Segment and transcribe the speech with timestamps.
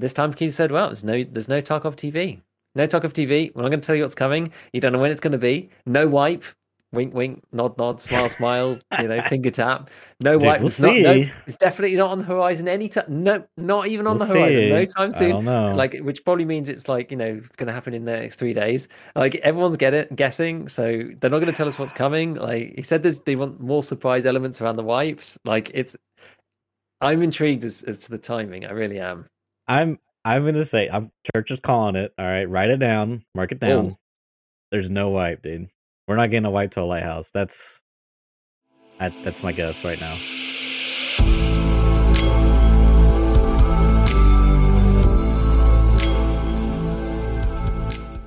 [0.00, 2.40] this time Nikita said, "Well, there's no there's no Tarkov TV,
[2.74, 3.54] no Tarkov TV.
[3.54, 4.52] We're not going to tell you what's coming.
[4.72, 5.70] You don't know when it's going to be.
[5.86, 6.44] No wipe.
[6.90, 8.78] Wink, wink, nod, nod, smile, smile.
[8.98, 9.90] You know, finger tap.
[10.20, 10.60] No Dude, wipe.
[10.60, 11.30] we'll it's, not, no, see.
[11.46, 13.04] it's definitely not on the horizon any time.
[13.08, 14.62] No, not even on We'll the horizon.
[14.62, 14.70] see.
[14.70, 15.44] No time soon.
[15.44, 18.36] Like, which probably means it's like you know it's going to happen in the next
[18.36, 18.88] three days.
[19.14, 22.36] Like everyone's get it guessing, so they're not going to tell us what's coming.
[22.36, 25.38] Like he said, there's they want more surprise elements around the wipes.
[25.44, 25.94] Like it's,
[27.02, 28.64] I'm intrigued as, as to the timing.
[28.64, 29.26] I really am.
[29.70, 32.14] I'm I'm gonna say I'm church is calling it.
[32.18, 33.86] All right, write it down, mark it down.
[33.86, 33.98] Oh.
[34.70, 35.68] There's no wipe, dude.
[36.06, 37.30] We're not getting a wipe to a lighthouse.
[37.32, 37.82] That's
[38.98, 40.16] I, that's my guess right now.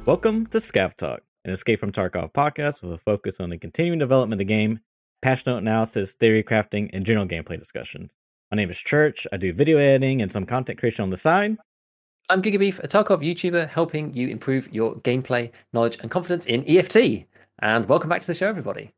[0.05, 3.97] Welcome to Scav Talk, an Escape from Tarkov podcast with a focus on the continuing
[3.97, 4.81] development of the game,
[5.23, 8.11] passionate analysis, theory crafting, and general gameplay discussions.
[8.51, 9.25] My name is Church.
[9.31, 11.55] I do video editing and some content creation on the side.
[12.27, 17.27] I'm Gigabeef, a Tarkov YouTuber helping you improve your gameplay, knowledge, and confidence in EFT.
[17.59, 18.91] And welcome back to the show, everybody.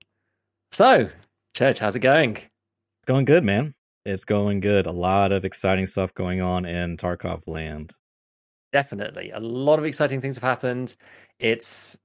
[0.71, 1.07] So,
[1.55, 2.37] Church, how's it going?
[2.37, 3.75] It's going good, man.
[4.07, 4.87] It's going good.
[4.87, 7.95] A lot of exciting stuff going on in Tarkov land.
[8.71, 9.29] Definitely.
[9.35, 10.95] A lot of exciting things have happened.
[11.37, 11.95] It's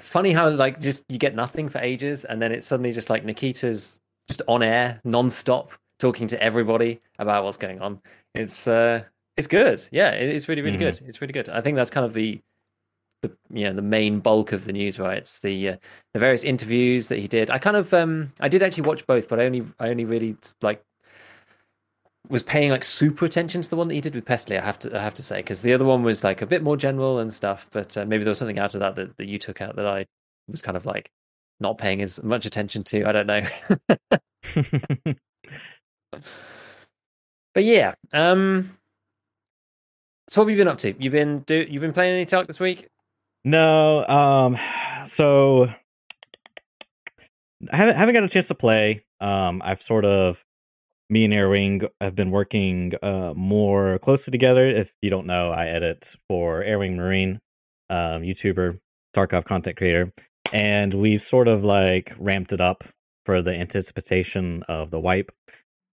[0.00, 3.26] funny how, like, just you get nothing for ages, and then it's suddenly just like
[3.26, 8.00] Nikita's just on air, non-stop, talking to everybody about what's going on.
[8.34, 9.04] It's, uh,
[9.36, 9.82] it's good.
[9.90, 10.80] Yeah, it's really, really Mhm.
[10.80, 11.00] good.
[11.08, 11.48] It's really good.
[11.48, 12.40] I think that's kind of the,
[13.22, 15.18] the you know, the main bulk of the news, right?
[15.18, 15.76] It's the uh,
[16.12, 17.50] the various interviews that he did.
[17.50, 20.36] I kind of, um, I did actually watch both, but I only, I only really
[20.62, 20.82] like
[22.28, 24.58] was paying like super attention to the one that he did with Pestily.
[24.60, 26.62] I have to, I have to say, because the other one was like a bit
[26.62, 27.68] more general and stuff.
[27.70, 29.86] But uh, maybe there was something out of that, that that you took out that
[29.86, 30.06] I
[30.48, 31.10] was kind of like
[31.60, 33.04] not paying as much attention to.
[33.06, 33.42] I don't know.
[37.54, 38.76] but yeah, um,
[40.28, 40.94] so what have you been up to?
[40.98, 42.88] You've been do you've been playing any talk this week?
[43.44, 44.58] no, um,
[45.06, 45.68] so
[47.72, 49.04] I haven't, haven't got a chance to play.
[49.20, 50.42] Um, I've sort of
[51.10, 54.66] me and Airwing have been working uh more closely together.
[54.66, 57.40] If you don't know, I edit for Airwing Marine,
[57.90, 58.78] um, YouTuber,
[59.14, 60.12] Tarkov content creator,
[60.52, 62.84] and we've sort of like ramped it up
[63.26, 65.32] for the anticipation of the wipe.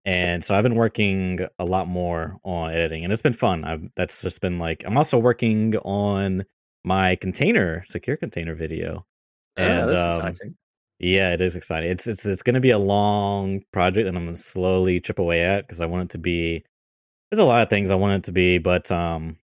[0.03, 3.63] And so I've been working a lot more on editing, and it's been fun.
[3.63, 6.43] I've that's just been like I'm also working on
[6.83, 9.05] my container secure container video.
[9.57, 10.55] Oh, And, that's um, exciting.
[10.99, 11.91] Yeah, it is exciting.
[11.91, 15.19] It's it's it's going to be a long project, and I'm going to slowly chip
[15.19, 16.63] away at because I want it to be.
[17.29, 19.37] There's a lot of things I want it to be, but um,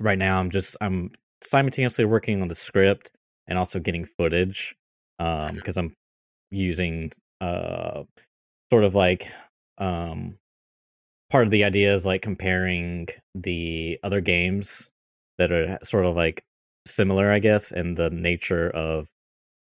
[0.00, 1.10] right now I'm just I'm
[1.42, 3.12] simultaneously working on the script
[3.46, 4.76] and also getting footage,
[5.18, 5.94] um, because I'm
[6.50, 8.04] using uh,
[8.70, 9.28] sort of like
[9.78, 10.38] um,
[11.30, 14.92] part of the idea is like comparing the other games
[15.38, 16.44] that are sort of like
[16.86, 19.08] similar, I guess, in the nature of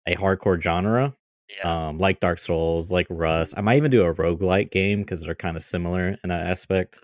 [0.07, 1.15] a hardcore genre
[1.49, 1.87] Yeah.
[1.89, 5.35] um like dark souls like rust i might even do a roguelike game because they're
[5.35, 6.99] kind of similar in that aspect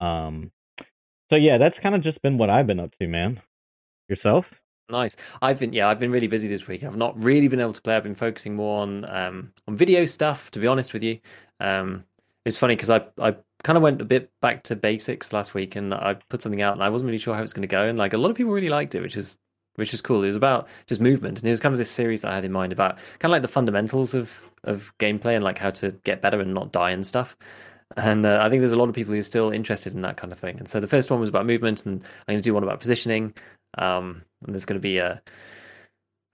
[0.00, 0.50] um
[1.30, 3.38] so yeah that's kind of just been what i've been up to man
[4.08, 5.16] yourself Nice.
[5.42, 6.82] I've been yeah, I've been really busy this week.
[6.82, 7.94] I've not really been able to play.
[7.94, 11.18] I've been focusing more on um on video stuff, to be honest with you.
[11.60, 12.04] Um
[12.48, 15.76] it's funny because I I kind of went a bit back to basics last week
[15.76, 17.86] and I put something out and I wasn't really sure how it's going to go
[17.86, 19.38] and like a lot of people really liked it, which is
[19.76, 20.22] which is cool.
[20.24, 22.44] It was about just movement and it was kind of this series that I had
[22.44, 25.92] in mind about kind of like the fundamentals of of gameplay and like how to
[26.04, 27.36] get better and not die and stuff.
[27.96, 30.16] And uh, I think there's a lot of people who are still interested in that
[30.16, 30.58] kind of thing.
[30.58, 32.80] And so the first one was about movement, and I'm going to do one about
[32.80, 33.34] positioning.
[33.78, 35.22] Um, and there's going to be a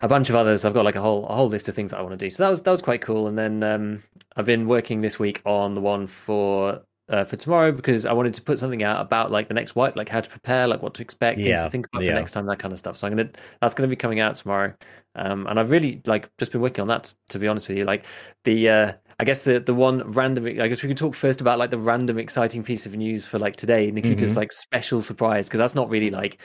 [0.04, 0.64] a bunch of others.
[0.64, 2.28] I've got like a whole a whole list of things that I want to do.
[2.30, 3.26] So that was that was quite cool.
[3.26, 4.02] And then um,
[4.36, 8.34] I've been working this week on the one for uh, for tomorrow because I wanted
[8.34, 10.94] to put something out about like the next wipe, like how to prepare, like what
[10.94, 12.10] to expect, things Yeah, to think about yeah.
[12.12, 12.96] for next time, that kind of stuff.
[12.96, 14.74] So I'm gonna that's gonna be coming out tomorrow.
[15.16, 17.84] Um, and I've really like just been working on that to be honest with you.
[17.84, 18.04] Like
[18.44, 21.58] the uh, I guess the the one random I guess we could talk first about
[21.58, 24.36] like the random exciting piece of news for like today, Nikita's Mhm.
[24.36, 26.38] like special surprise because that's not really like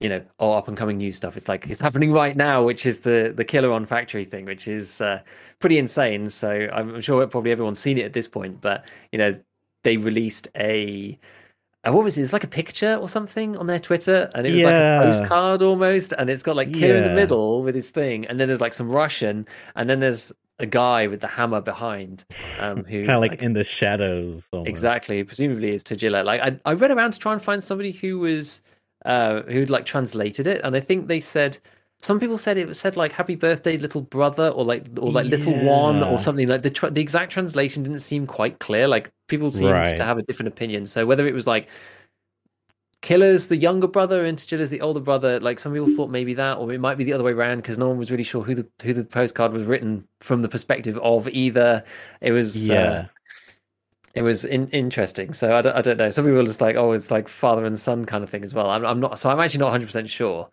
[0.00, 1.36] you know, oh, up and coming new stuff.
[1.36, 4.68] It's like it's happening right now, which is the the Killa on factory thing, which
[4.68, 5.20] is uh,
[5.58, 6.30] pretty insane.
[6.30, 9.38] So I'm sure probably everyone's seen it at this point, but you know,
[9.84, 11.18] they released a.
[11.86, 12.22] uh, What was it?
[12.22, 15.00] It's like a picture or something on their Twitter, and it was Yeah.
[15.00, 18.26] like a postcard almost, and it's got like Kir in the middle with his thing,
[18.26, 19.46] and then there's like some Russian,
[19.76, 22.24] and then there's a guy with the hammer behind,
[22.60, 24.68] um, who kind of like, in the shadows almost.
[24.68, 25.22] Exactly.
[25.24, 26.24] Presumably is Tagilla.
[26.24, 28.62] Like I, I read around to try and find somebody who was
[29.08, 31.58] uh who'd like translated it, and I think they said
[32.00, 35.54] some people said it said like "Happy Birthday, little brother" or like or like "Little
[35.64, 36.46] One" or something.
[36.46, 38.86] Like the tr- the exact translation didn't seem quite clear.
[38.86, 39.96] Like people seemed Right.
[39.96, 40.86] to have a different opinion.
[40.86, 41.68] So whether it was like
[43.00, 45.38] Killa's the younger brother and Tagilla's the older brother.
[45.40, 47.78] Like some people thought maybe that, or it might be the other way around because
[47.78, 50.98] no one was really sure who the who the postcard was written from the perspective
[50.98, 51.84] of either.
[52.20, 52.90] It was uh, yeah.
[52.90, 53.04] Uh,
[54.14, 55.32] it was in, interesting.
[55.32, 56.10] So I don't, I don't know.
[56.10, 58.54] Some people are just like, oh, it's like father and son kind of thing as
[58.54, 58.70] well.
[58.70, 59.18] I'm, I'm not.
[59.18, 60.48] So I'm actually not 100 percent sure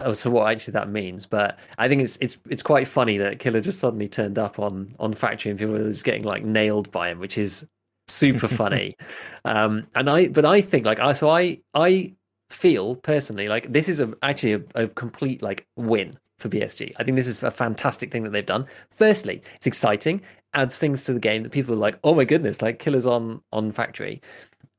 [0.00, 1.26] as to what actually that means.
[1.26, 4.94] But I think it's it's it's quite funny that Killa just suddenly turned up on
[4.98, 7.66] on Factory and people are just getting like nailed by him, which is
[8.08, 8.96] super funny.
[9.44, 12.14] um, and I, but I think like I, so I, I
[12.50, 16.92] feel personally like this is a, actually a, a complete like win for BSG.
[16.98, 18.66] I think this is a fantastic thing that they've done.
[18.90, 20.20] Firstly, it's exciting,
[20.52, 23.40] adds things to the game that people are like, oh my goodness, like killers on
[23.50, 24.20] on factory.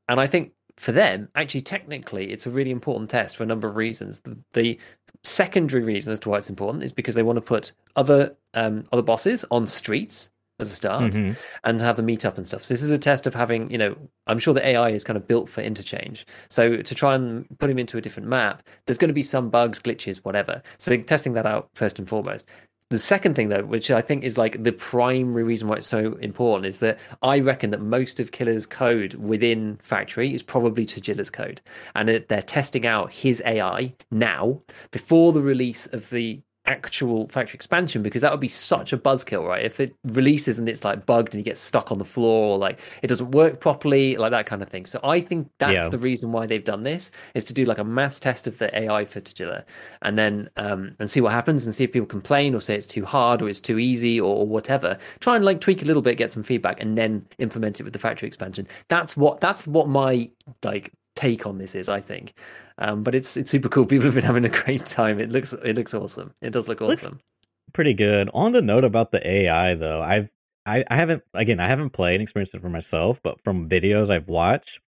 [0.08, 3.66] And I think for them, actually, technically, it's a really important test for a number
[3.66, 4.20] of reasons.
[4.20, 4.78] The, the
[5.24, 8.84] secondary reason as to why it's important is because they want to put other um,
[8.92, 11.32] other bosses on streets as a start mm-hmm.
[11.64, 12.64] and have the meetup and stuff.
[12.64, 15.16] So this is a test of having, you know, I'm sure the AI is kind
[15.16, 16.26] of built for interchange.
[16.48, 19.50] So to try and put him into a different map, there's going to be some
[19.50, 20.62] bugs, glitches, whatever.
[20.78, 22.46] So testing that out first and foremost.
[22.88, 26.12] The second thing, though, which I think is like the primary reason why it's so
[26.20, 31.28] important, is that I reckon that most of Killa's code within Factory is probably Tagilla's
[31.28, 31.60] code,
[31.96, 34.62] and they're testing out his AI now
[34.92, 39.46] before the release of the actual factory expansion because that would be such a buzzkill,
[39.46, 39.64] right?
[39.64, 42.58] If it releases and it's like bugged and you get stuck on the floor or
[42.58, 44.86] like it doesn't work properly, like that kind of thing.
[44.86, 45.88] So I think that's yeah.
[45.88, 48.76] the reason why they've done this is to do like a mass test of the
[48.78, 49.64] AI for Tagilla
[50.02, 52.86] and then um and see what happens and see if people complain or say it's
[52.86, 54.98] too hard or it's too easy or, or whatever.
[55.20, 57.92] Try and like tweak a little bit, get some feedback, and then implement it with
[57.92, 58.66] the factory expansion.
[58.88, 60.30] That's what that's what my
[60.62, 62.34] like take on this is, I think.
[62.78, 63.86] Um, but it's it's super cool.
[63.86, 65.18] People have been having a great time.
[65.20, 66.34] It looks it looks awesome.
[66.40, 67.12] It does look awesome.
[67.12, 67.24] Looks
[67.72, 68.30] pretty good.
[68.34, 70.30] On the note about the AI though, I've
[70.64, 74.10] I, I haven't again I haven't played and experienced it for myself, but from videos
[74.10, 74.80] I've watched,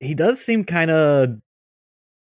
[0.00, 1.40] he does seem kind of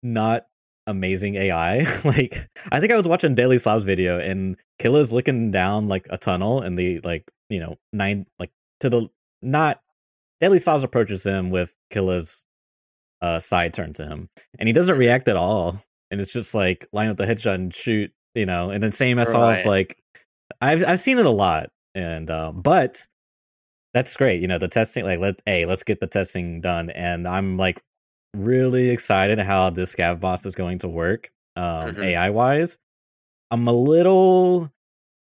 [0.02, 0.46] not
[0.86, 1.84] amazing AI.
[2.04, 6.18] like I think I was watching Daily Slob's video and Killa's looking down like a
[6.18, 8.50] tunnel and the like, you know, nine like
[8.80, 9.08] to the
[9.42, 9.80] not
[10.40, 12.43] Daily Slobs approaches him with Killa's
[13.24, 14.28] uh, side turn to him,
[14.58, 15.82] and he doesn't react at all.
[16.10, 18.70] And it's just like line up the headshot and shoot, you know.
[18.70, 19.64] And then same as right.
[19.64, 19.96] like
[20.60, 23.06] I've I've seen it a lot, and um, but
[23.94, 24.42] that's great.
[24.42, 27.82] You know, the testing like let hey let's get the testing done, and I'm like
[28.36, 32.02] really excited how this scav boss is going to work um, mm-hmm.
[32.02, 32.78] AI wise.
[33.50, 34.70] I'm a little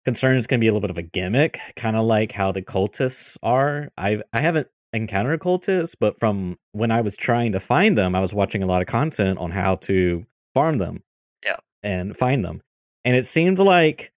[0.06, 2.52] concerned it's going to be a little bit of a gimmick, kind of like how
[2.52, 3.90] the cultists are.
[3.98, 8.20] I I haven't encounter cultists, but from when I was trying to find them, I
[8.20, 11.04] was watching a lot of content on how to farm them.
[11.44, 11.58] Yeah.
[11.82, 12.62] And find them.
[13.04, 14.14] And it seemed like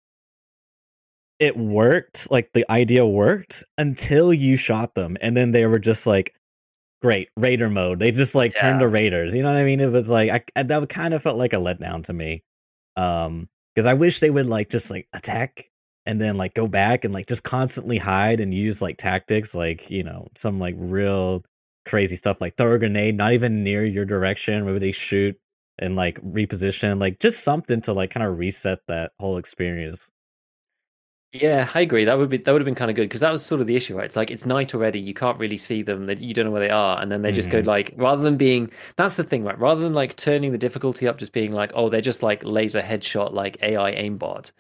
[1.40, 5.18] it worked, like the idea worked until you shot them.
[5.22, 6.34] And then they were just like,
[7.02, 8.00] great, raider mode.
[8.00, 8.62] They just like yeah.
[8.62, 9.34] turned to raiders.
[9.34, 9.80] You know what I mean?
[9.80, 12.44] It was like, I, that kind of felt like a letdown to me.
[12.96, 15.70] Um, because I wish they would like just like attack
[16.06, 19.90] and then like go back and like just constantly hide and use like tactics like
[19.90, 21.44] you know some like real
[21.86, 25.38] crazy stuff like throw a grenade not even near your direction maybe they shoot
[25.80, 30.10] and like reposition like just something to like kind of reset that whole experience.
[31.32, 33.32] Yeah i agree that would be that would have been kind of good because that
[33.32, 34.06] was sort of the issue right?
[34.06, 36.62] It's like it's night already you can't really see them that you don't know where
[36.62, 37.66] they are and then they just mm-hmm.
[37.66, 39.60] go like rather than being that's the thing right?
[39.60, 42.82] Rather than like turning the difficulty up just being like oh they're just like laser
[42.82, 44.54] headshot like ai aimbot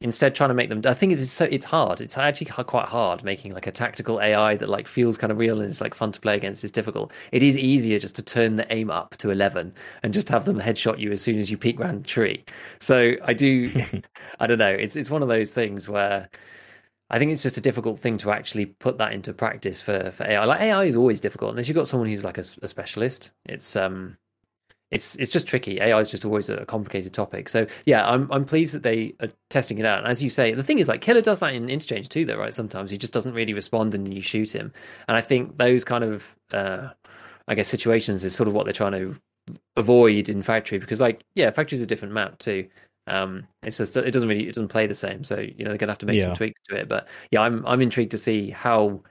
[0.00, 2.00] instead trying to make them i think it's so it's hard.
[2.00, 5.60] It's actually quite hard making like a tactical ai that like feels kind of real
[5.60, 6.64] and it's like fun to play against.
[6.64, 7.12] It's difficult.
[7.32, 10.60] It is easier just to turn the aim up to 11 and just have them
[10.60, 12.44] headshot you as soon as you peek around a tree.
[12.80, 13.70] So i do
[14.40, 14.72] i don't know.
[14.72, 16.28] It's it's one of those things where
[17.08, 20.24] I think it's just a difficult thing to actually put that into practice for, for
[20.24, 20.44] AI.
[20.44, 23.32] Like AI is always difficult unless you've got someone who's like a, a specialist.
[23.46, 24.16] It's um
[24.90, 25.80] it's it's just tricky.
[25.80, 27.48] AI is just always a complicated topic.
[27.48, 29.98] So yeah, I'm I'm pleased that they are testing it out.
[29.98, 32.36] And as you say, the thing is like Killa does that in interchange too, though,
[32.36, 32.54] right?
[32.54, 34.72] Sometimes he just doesn't really respond and you shoot him.
[35.08, 36.90] And I think those kind of uh,
[37.48, 39.16] I guess situations is sort of what they're trying to
[39.76, 42.68] avoid in Factory because like yeah, Factory is a different map too.
[43.08, 45.24] Um, it's just it doesn't really it doesn't play the same.
[45.24, 46.26] So you know they're gonna have to make yeah.
[46.26, 46.88] some tweaks to it.
[46.88, 49.02] But yeah, I'm I'm intrigued to see how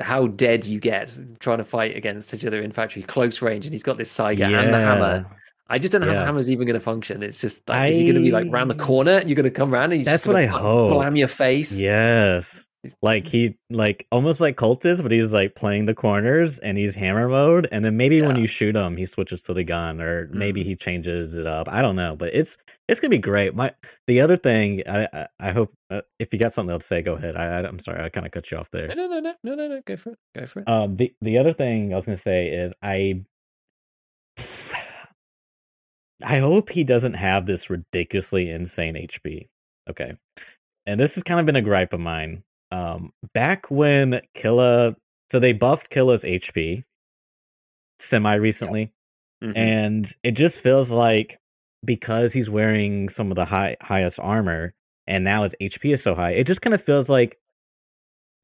[0.00, 3.72] how dead you get trying to fight against each other in factory close range, and
[3.72, 4.60] he's got this Saiga yeah.
[4.60, 5.36] and the hammer.
[5.68, 6.14] I just don't know yeah.
[6.14, 7.22] how the hammer's even going to function.
[7.22, 7.86] It's just like, I...
[7.86, 9.12] is he going to be like round the corner?
[9.12, 10.90] And you're going to come around and that's what I hope.
[10.90, 11.78] Blam your face.
[11.78, 12.66] Yes,
[13.02, 17.28] like he like almost like cultist, but he's like playing the corners and he's hammer
[17.28, 17.68] mode.
[17.70, 18.26] And then maybe yeah.
[18.26, 20.66] when you shoot him, he switches to the gun, or maybe mm.
[20.66, 21.68] he changes it up.
[21.68, 22.58] I don't know, but it's
[22.90, 23.54] it's gonna be great.
[23.54, 23.72] My
[24.06, 27.02] the other thing, I I, I hope uh, if you got something else to say,
[27.02, 27.36] go ahead.
[27.36, 28.88] I, I am sorry, I kind of cut you off there.
[28.88, 30.68] No, no, no, no, no, no, go for it, go for it.
[30.68, 33.24] Um, the the other thing I was gonna say is I
[36.22, 39.48] I hope he doesn't have this ridiculously insane HP.
[39.88, 40.12] Okay.
[40.86, 42.42] And this has kind of been a gripe of mine.
[42.70, 44.96] Um, back when Killa,
[45.30, 46.84] so they buffed Killa's HP
[47.98, 48.92] semi recently,
[49.42, 49.52] Mhm.
[49.56, 51.39] and it just feels like
[51.84, 54.74] because he's wearing some of the high highest armor,
[55.06, 57.38] and now his HP is so high, it just kind of feels like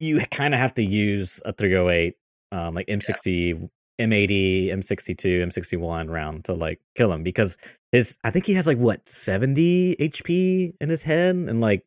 [0.01, 2.15] you kind of have to use a 308,
[2.53, 3.69] um, like M60,
[4.01, 7.57] M80, M62, M61 round to like kill him because
[7.93, 11.85] his I think he has like what 70 HP in his head and like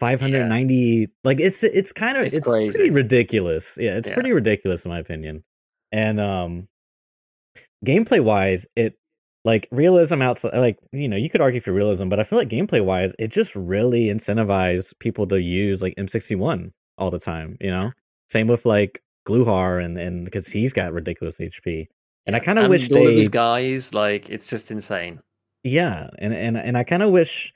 [0.00, 3.76] 590 like it's it's kind of It's it's, pretty ridiculous.
[3.80, 4.14] Yeah, it's Yeah.
[4.14, 5.42] pretty ridiculous in my opinion.
[5.90, 6.68] And um
[7.84, 8.98] gameplay wise, it
[9.44, 12.48] like realism outside like you know, you could argue for realism, but I feel like
[12.48, 17.70] gameplay wise, it just really incentivized people to use like M61 all the time, you
[17.70, 17.92] know?
[18.28, 21.86] Same with like Gluhar and and because he's got ridiculous HP.
[22.26, 25.20] And I kind of wish all they his guys like it's just insane.
[25.64, 27.54] yeah, and and and I kind of wish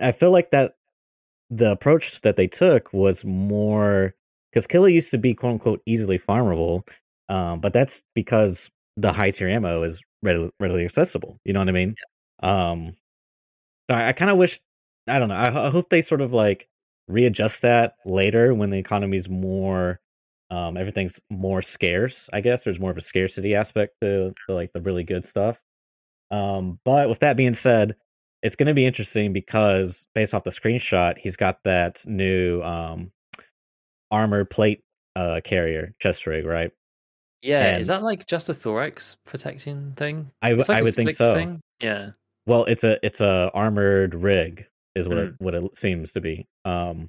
[0.00, 0.74] I feel like that
[1.50, 4.14] the approach that they took was more
[4.50, 6.88] because Killa used to be quote unquote easily farmable,
[7.28, 8.70] um, but that's because
[9.00, 11.38] the high tier ammo is readily, readily accessible.
[11.44, 11.94] You know what I mean?
[12.42, 12.94] Um,
[13.88, 14.60] so I, I kind of wish
[15.08, 15.34] I don't know.
[15.34, 16.68] I, I hope they sort of like
[17.08, 20.00] readjust that later when the economy's more
[20.50, 24.72] um everything's more scarce i guess there's more of a scarcity aspect to, to like
[24.72, 25.60] the really good stuff
[26.30, 27.96] um but with that being said
[28.42, 33.10] it's going to be interesting because based off the screenshot he's got that new um
[34.10, 34.82] armor plate
[35.16, 36.72] uh carrier chest rig right
[37.42, 40.30] Yeah, is that like just a thorax protection thing?
[40.42, 41.60] i, w- like I would think so Thing.
[41.80, 42.10] Yeah.
[42.46, 45.28] well it's a it's a armored rig is what Mm.
[45.28, 47.08] it what it seems to be um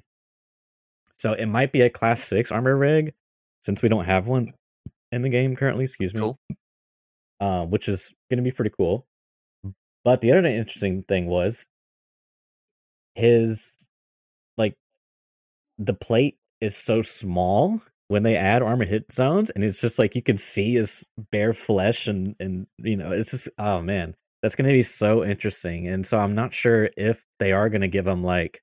[1.18, 3.12] so it might be a class 6 armor rig
[3.62, 4.48] since we don't have one
[5.12, 6.38] in the game currently excuse me Cool.
[7.40, 9.06] um, which is going to be pretty cool.
[10.04, 11.66] But the other interesting thing was
[13.14, 13.76] his
[14.56, 14.74] like
[15.78, 20.14] the plate is so small when they add armor hit zones, and it's just like
[20.14, 24.54] you can see his bare flesh, and and you know it's just oh man, that's
[24.54, 25.88] going to be so interesting.
[25.88, 28.60] And so I'm not sure if they are going to give him like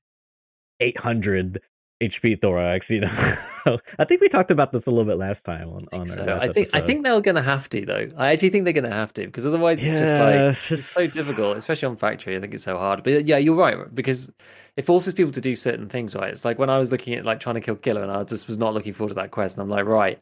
[0.79, 1.62] 800
[2.01, 2.89] HP thorax.
[2.89, 3.12] You know,
[4.00, 6.24] I think we talked about this a little bit last time on on our So
[6.24, 8.08] last I think I think they're gonna have to though.
[8.18, 11.08] I actually think they're gonna have to because otherwise it's just like it's it's so
[11.08, 12.38] difficult, especially on factory.
[12.38, 13.03] I think it's so hard.
[13.03, 14.32] But yeah, you're right because
[14.77, 16.15] it forces people to do certain things.
[16.15, 16.29] Right?
[16.29, 18.48] It's like when I was looking at like trying to kill Killa, and I just
[18.48, 19.58] was not looking forward to that quest.
[19.58, 20.20] And I'm like, right,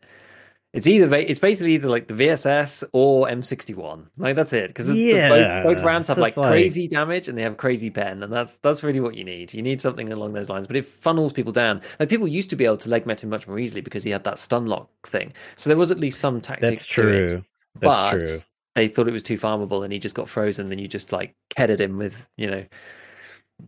[0.73, 4.07] it's either it's basically either like the VSS or M61.
[4.17, 7.41] Like that's it because Yeah, both, both rounds have like like- crazy damage and they
[7.41, 9.53] have crazy pen, and that's that's really what you need.
[9.53, 10.67] You need something along those lines.
[10.67, 11.81] But it funnels people down.
[11.99, 14.11] Like people used to be able to leg met him much more easily because he
[14.11, 15.33] had that stun lock thing.
[15.55, 16.69] So there was at least some tactics.
[16.69, 17.45] That's to it true.
[17.79, 18.37] That's but true.
[18.75, 21.35] they thought it was too farmable and he just got frozen then you just like
[21.55, 22.65] headed him with you know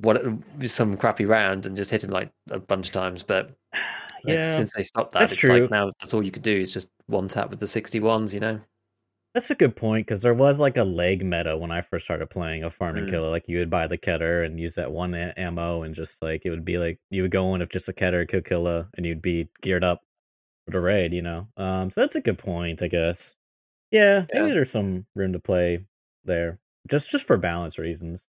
[0.01, 0.21] what
[0.65, 3.51] some crappy round and just hit him like a bunch of times but
[4.23, 5.61] like, Yeah, since they stopped that that's it's true.
[5.61, 8.39] like now that's all you could do is just one tap with the 61s you
[8.39, 8.59] know
[9.33, 12.29] That's a good point because there was like a leg meta when I first started
[12.29, 13.09] playing a farming Mm.
[13.11, 13.29] Killa.
[13.29, 16.41] Like you would buy the Kedr and use that one a- ammo, and just like
[16.45, 19.05] it would be like you would go in with just a Kedr, kill Killa, and
[19.05, 20.01] you'd be geared up
[20.65, 21.13] for the raid.
[21.13, 23.35] You know, um, so that's a good point, I guess.
[23.91, 25.85] Yeah, maybe there's some room to play
[26.25, 26.59] there,
[26.89, 28.25] just just for balance reasons.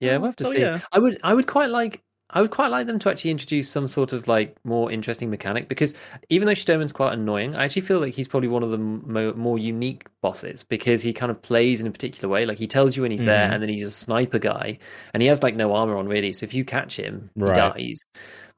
[0.00, 0.80] yeah we'll have to so see yeah.
[0.92, 3.88] i would i would quite like I would quite like them to actually introduce some
[3.88, 5.94] sort of like more interesting mechanic because
[6.28, 9.34] even though Shturman's quite annoying, I actually feel like he's probably one of the mo-
[9.34, 12.46] more unique bosses because he kind of plays in a particular way.
[12.46, 13.52] Like he tells you when he's there, Mhm.
[13.54, 14.78] and then he's a sniper guy,
[15.14, 16.32] and he has like no armor on really.
[16.32, 17.40] So if you catch him, he
[17.74, 18.02] dies.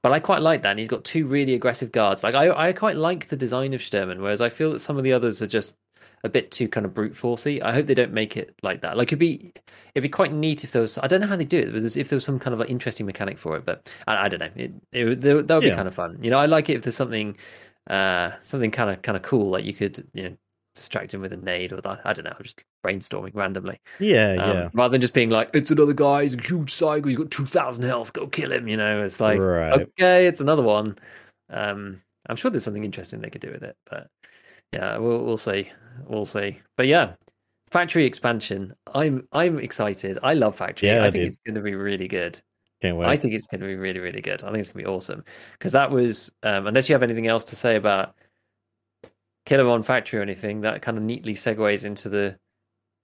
[0.02, 2.25] But I quite like that, and he's got two really aggressive guards.
[2.25, 5.05] Like I, I quite like the design of Sturman, whereas I feel that some of
[5.05, 5.76] the others are just
[6.25, 7.61] a bit too kind of brute forcey.
[7.62, 8.97] I hope they don't make it like that.
[8.97, 9.52] Like it'd be
[9.95, 10.97] it'd be quite neat if there was.
[10.99, 11.73] I don't know how they do it.
[11.73, 14.29] But if there was some kind of like interesting mechanic for it, but I, I
[14.29, 14.50] don't know.
[14.55, 15.75] It, it would- that would be Yeah.
[15.76, 16.19] kind of fun.
[16.23, 17.37] You know, I like it if there's something
[17.91, 20.37] uh something kind of kind of cool like you could you know
[20.76, 22.00] distract him with a nade or that.
[22.05, 22.35] I don't know.
[22.43, 23.79] Just brainstorming randomly.
[24.00, 24.69] Yeah, Um, yeah.
[24.73, 27.85] Rather than just being like, it's another guy, he's a huge psycho, he's got 2,000
[27.85, 28.67] health, go kill him.
[28.69, 29.83] You know, it's like, Right.
[29.83, 30.97] okay, it's another one.
[31.50, 34.09] Um, I'm sure there's something interesting they could do with it, but
[34.73, 35.71] yeah, we'll, we'll see.
[36.07, 36.61] We'll see.
[36.77, 37.15] But yeah,
[37.71, 38.73] factory expansion.
[38.95, 40.19] I'm I'm excited.
[40.23, 40.89] I love factory.
[40.89, 42.41] Yeah, I think it's going to be really good.
[42.81, 43.07] Can't wait.
[43.07, 44.43] I think it's going to be really, really good.
[44.43, 47.29] I think it's going to be awesome because that was, um, unless you have anything
[47.29, 48.17] else to say about
[49.47, 52.37] Killa on Factory or anything, that kind of neatly segues into the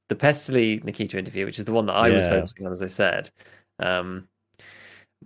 [0.08, 2.86] the Pestily Nikita interview, which is the one that I was focusing on, as I
[2.86, 3.30] said,
[3.78, 4.26] um,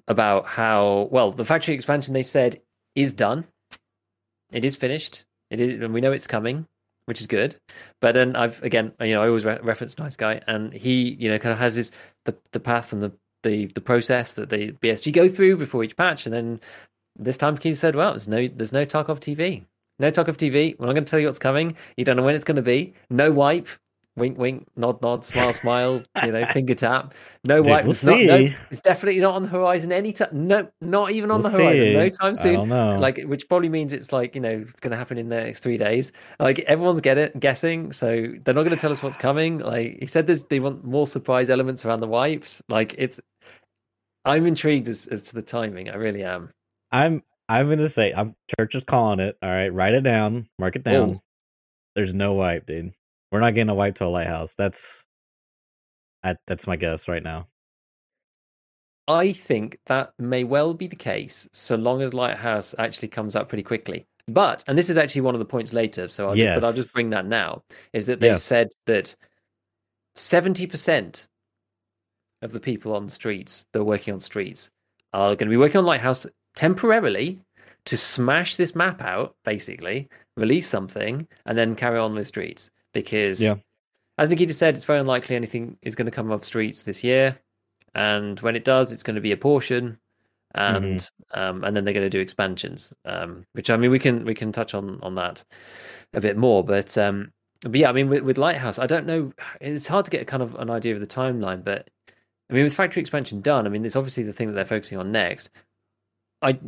[0.09, 2.61] about how well the factory expansion they said
[2.95, 3.45] is done.
[4.51, 5.25] It is finished.
[5.51, 6.67] It is, and we know it's coming.
[7.07, 7.57] Which is good.
[8.01, 11.15] But then I've again, uh, you know, I always re- reference Nice Guy, and he,
[11.15, 11.93] you know, kind of has his
[12.25, 15.97] the the path and the the the process that the BSG go through before each
[15.97, 16.61] patch, and then
[17.17, 19.65] this time he said, "Well, there's no there's no Tarkov TV,
[19.99, 20.79] no Tarkov TV.
[20.79, 21.77] We're not going to tell you what's coming.
[21.97, 22.95] You don't know when it's going to be.
[23.11, 23.69] No wipe.
[24.15, 26.03] Wink, wink, nod, nod, smile, smile.
[26.25, 27.15] You know, finger tap.
[27.45, 27.85] No Dude, wipe.
[27.85, 28.55] we'll it's, not, no, see.
[28.71, 30.29] it's definitely not on the horizon any time.
[30.33, 31.87] No, not even on We'll the horizon.
[31.87, 31.95] see.
[31.95, 32.69] No time soon
[33.01, 35.61] like which probably means it's like you know it's going to happen in the next
[35.61, 39.17] three days like everyone's get it guessing so they're not going to tell us what's
[39.17, 43.21] coming like he said there's they want more surprise elements around the wipes like it's
[44.25, 46.51] i'm intrigued as, as to the timing i really am
[46.93, 49.37] I'm I'm gonna say I'm church is calling it.
[49.43, 51.11] All right, write it down, mark it down.
[51.17, 51.23] Oh.
[51.95, 52.93] There's no wipe, dude.
[53.33, 54.55] We're not getting a wipe to a lighthouse.
[54.55, 55.05] That's
[56.23, 57.49] I, that's my guess right now.
[59.09, 63.49] i think that may well be the case so long as lighthouse actually comes up
[63.49, 66.45] pretty quickly but and this is actually one of the points later so I'll, ju-
[66.55, 68.45] but i'll just bring that now is that they Yes.
[68.45, 69.17] said that
[70.17, 71.27] 70%
[72.43, 74.71] of the people on streets that are working on streets
[75.13, 77.41] are going to be working on Lighthouse temporarily
[77.87, 82.71] to smash this map out, basically, release something, and then carry on with streets.
[82.93, 83.55] Because, Yeah.
[84.19, 87.39] as Nikita said, it's very unlikely anything is going to come off streets this year.
[87.95, 89.99] And when it does, it's going to be a portion.
[90.55, 94.27] And um, and then they're going to do expansions, um, which I mean we can
[94.27, 95.43] we can touch on on that
[96.13, 97.33] a bit more, but um,
[97.63, 99.33] but yeah, I mean with, with Lighthouse, I don't know.
[99.63, 101.89] It's hard to get a kind of an idea of the timeline, but
[102.51, 104.99] I mean with factory expansion done, I mean it's obviously the thing that they're focusing
[104.99, 105.49] on next.
[106.43, 106.59] I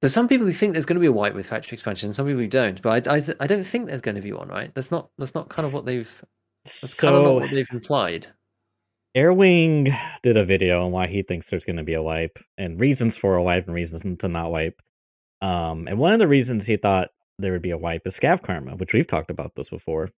[0.00, 2.14] there's some people who think there's going to be a white with factory expansion, and
[2.14, 4.48] some people who don't, but I I, I don't think there's going to be one.
[4.48, 4.74] Right?
[4.74, 6.24] That's not that's not kind of what they've
[6.64, 8.26] that's kind of not what they've implied.
[9.16, 9.92] Airwing
[10.22, 13.34] did a video on why he thinks there's gonna be a wipe and reasons for
[13.34, 14.80] a wipe and reasons to not wipe.
[15.42, 18.42] Um and one of the reasons he thought there would be a wipe is scav
[18.42, 20.10] karma, which we've talked about this before.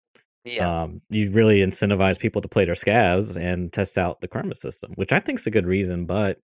[0.43, 4.55] Yeah, Um, you really incentivize people to play their scavs and test out the karma
[4.55, 6.05] system, which I think is a good reason.
[6.05, 6.39] But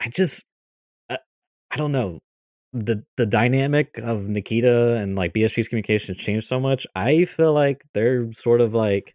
[0.00, 0.44] I just,
[1.70, 2.20] I, don't know,
[2.72, 6.86] the the dynamic of Nikita and like BSG's communication has changed so much.
[6.94, 9.14] I feel like they're sort of like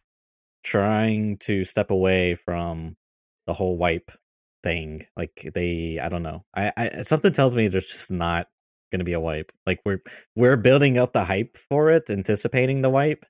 [0.64, 2.96] trying to step away from
[3.48, 4.12] the whole wipe
[4.64, 5.06] thing.
[5.16, 6.44] Like they, I don't know.
[6.56, 8.48] I, I something tells me there's just not
[8.92, 9.52] going to be a wipe.
[9.66, 10.02] Like we're
[10.36, 13.26] we're building up the hype for it, anticipating the wipe.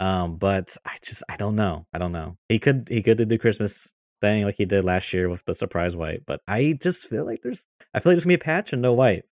[0.00, 1.86] Um, but I just I don't know.
[1.92, 2.36] I don't know.
[2.48, 5.54] He could he could do the Christmas thing like he did last year with the
[5.54, 8.44] surprise wipe, but I just feel like there's I feel like there's gonna be a
[8.44, 9.26] patch and no wipe.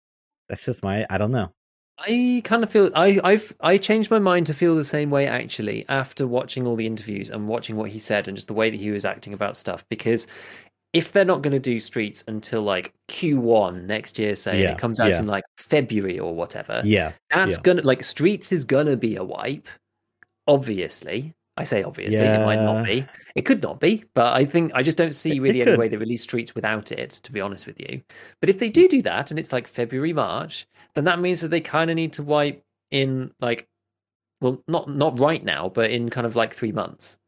[0.48, 1.52] That's just my I don't know.
[1.98, 5.26] I kind of feel I I've I changed my mind to feel the same way
[5.26, 8.70] actually after watching all the interviews and watching what he said and just the way
[8.70, 10.26] that he was acting about stuff because
[10.92, 14.78] if they're not going to do streets until like Q1 next year say Yeah, it
[14.78, 15.20] comes out yeah.
[15.20, 17.12] in like February or whatever Yeah.
[17.30, 17.62] that's yeah.
[17.62, 19.68] gonna like streets is gonna be a wipe
[20.46, 23.04] obviously I say obviously it might not be.
[23.34, 25.96] It could not be but I think I just don't see really any way they
[25.96, 28.02] release streets without it to be honest with you.
[28.40, 31.48] But if they do do that and it's like February March then that means that
[31.48, 33.68] they kind of need to wipe in like
[34.40, 37.18] well not not right now but in kind of like 3 months.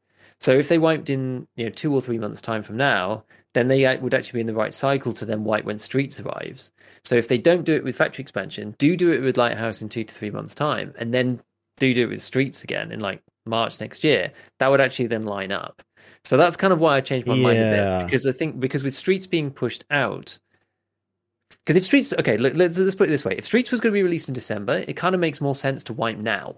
[0.41, 3.69] So if they wiped in you know 2 or 3 months time from now then
[3.69, 6.73] they would actually be in the right cycle to then wipe when streets arrives.
[7.05, 9.89] So if they don't do it with factory expansion do do it with lighthouse in
[9.89, 11.41] 2 to 3 months time and then
[11.79, 15.23] do do it with streets again in like March next year that would actually then
[15.23, 15.83] line up
[16.25, 18.83] so that's kind of why I changed my mind a bit because I think because
[18.83, 20.39] with streets being pushed out
[21.65, 23.93] because if Streets, okay, look, let's, let's put it this way: if Streets was going
[23.93, 26.57] to be released in December, it kind of makes more sense to wipe now.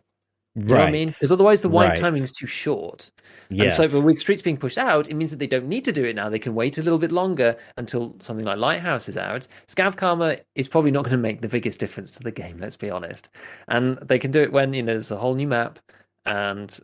[0.57, 0.81] You know right.
[0.81, 1.09] what I mean?
[1.09, 1.99] Because otherwise, the wipe Right.
[1.99, 3.11] timing is too short.
[3.51, 3.79] Yes.
[3.79, 5.92] And so, but with Streets being pushed out, it means that they don't need to
[5.92, 6.31] do it now.
[6.31, 9.46] They can wait a little bit longer until something like Lighthouse is out.
[9.68, 12.57] Scav Karma is probably not going to make the biggest difference to the game.
[12.59, 13.29] Let's be honest.
[13.68, 15.79] And they can do it when you know there's a whole new map,
[16.26, 16.78] and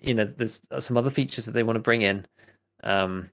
[0.00, 2.26] you know there's some other features that they want to bring in.
[2.82, 3.30] Um,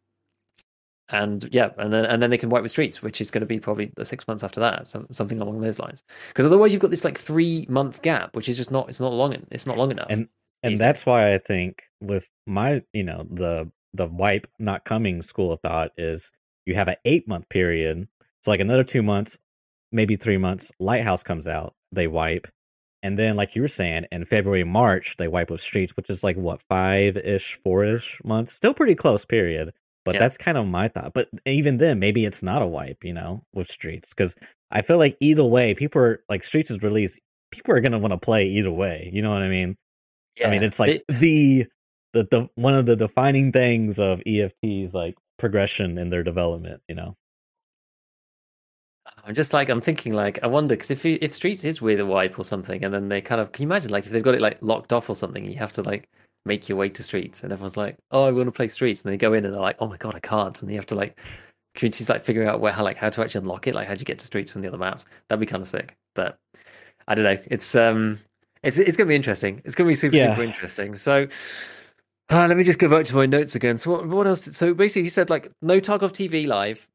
[1.10, 3.47] and yeah, and then and then they can wipe with streets, which is going to
[3.47, 6.04] be probably the six months after that, some, something along those lines.
[6.28, 9.12] Because otherwise, you've got this like three month gap, which is just not it's not
[9.12, 10.08] long it's not long enough.
[10.10, 10.28] and
[10.62, 15.52] and that's why I think with my you know the the wipe not coming school
[15.52, 16.32] of thought is
[16.65, 18.08] you have an eight month period.
[18.38, 19.39] It's like another two months,
[19.91, 20.71] maybe three months.
[20.80, 22.47] Lighthouse comes out, they wipe,
[23.04, 26.24] and then like you were saying, in February March they wipe up streets, which is
[26.24, 28.54] like what five ish, four ish months.
[28.54, 29.74] Still pretty close period.
[30.06, 30.20] But Yeah.
[30.20, 31.14] that's kind of my thought.
[31.14, 34.36] But even then, maybe it's not a wipe, you know, with streets because
[34.72, 37.20] I feel like either way, people are like streets is released.
[37.52, 39.10] People are gonna want to play either way.
[39.14, 39.76] You know what I mean?
[40.38, 40.48] Yeah.
[40.48, 41.66] I mean, it's like it- the
[42.14, 46.82] the the one of the defining things of EFT's like progression in their development.
[46.88, 47.16] You know,
[49.30, 52.06] I'm just like I'm thinking like I wonder because if if Streets is with a
[52.06, 54.34] wipe or something, and then they kind of can you imagine like if they've got
[54.34, 56.10] it like locked off or something, you have to like
[56.46, 59.13] make your way to Streets, and everyone's like, oh, I want to play Streets, and
[59.13, 60.96] they go in and they're like, oh my god, I can't, and you have to
[60.96, 61.20] like
[61.76, 64.00] communities like figuring out where how like how to actually unlock it, like how do
[64.00, 65.06] you get to Streets from the other maps?
[65.28, 66.39] That'd be kind of sick, but
[67.08, 67.38] I don't know.
[67.52, 68.18] It's um,
[68.63, 69.62] it's it's gonna be interesting.
[69.63, 70.32] It's gonna be super Yeah.
[70.32, 70.96] super interesting.
[70.96, 71.28] So.
[72.32, 73.76] Uh, let me just go back to my notes again.
[73.76, 74.56] So what, what else?
[74.56, 76.88] So basically, he said like no Tarkov TV live.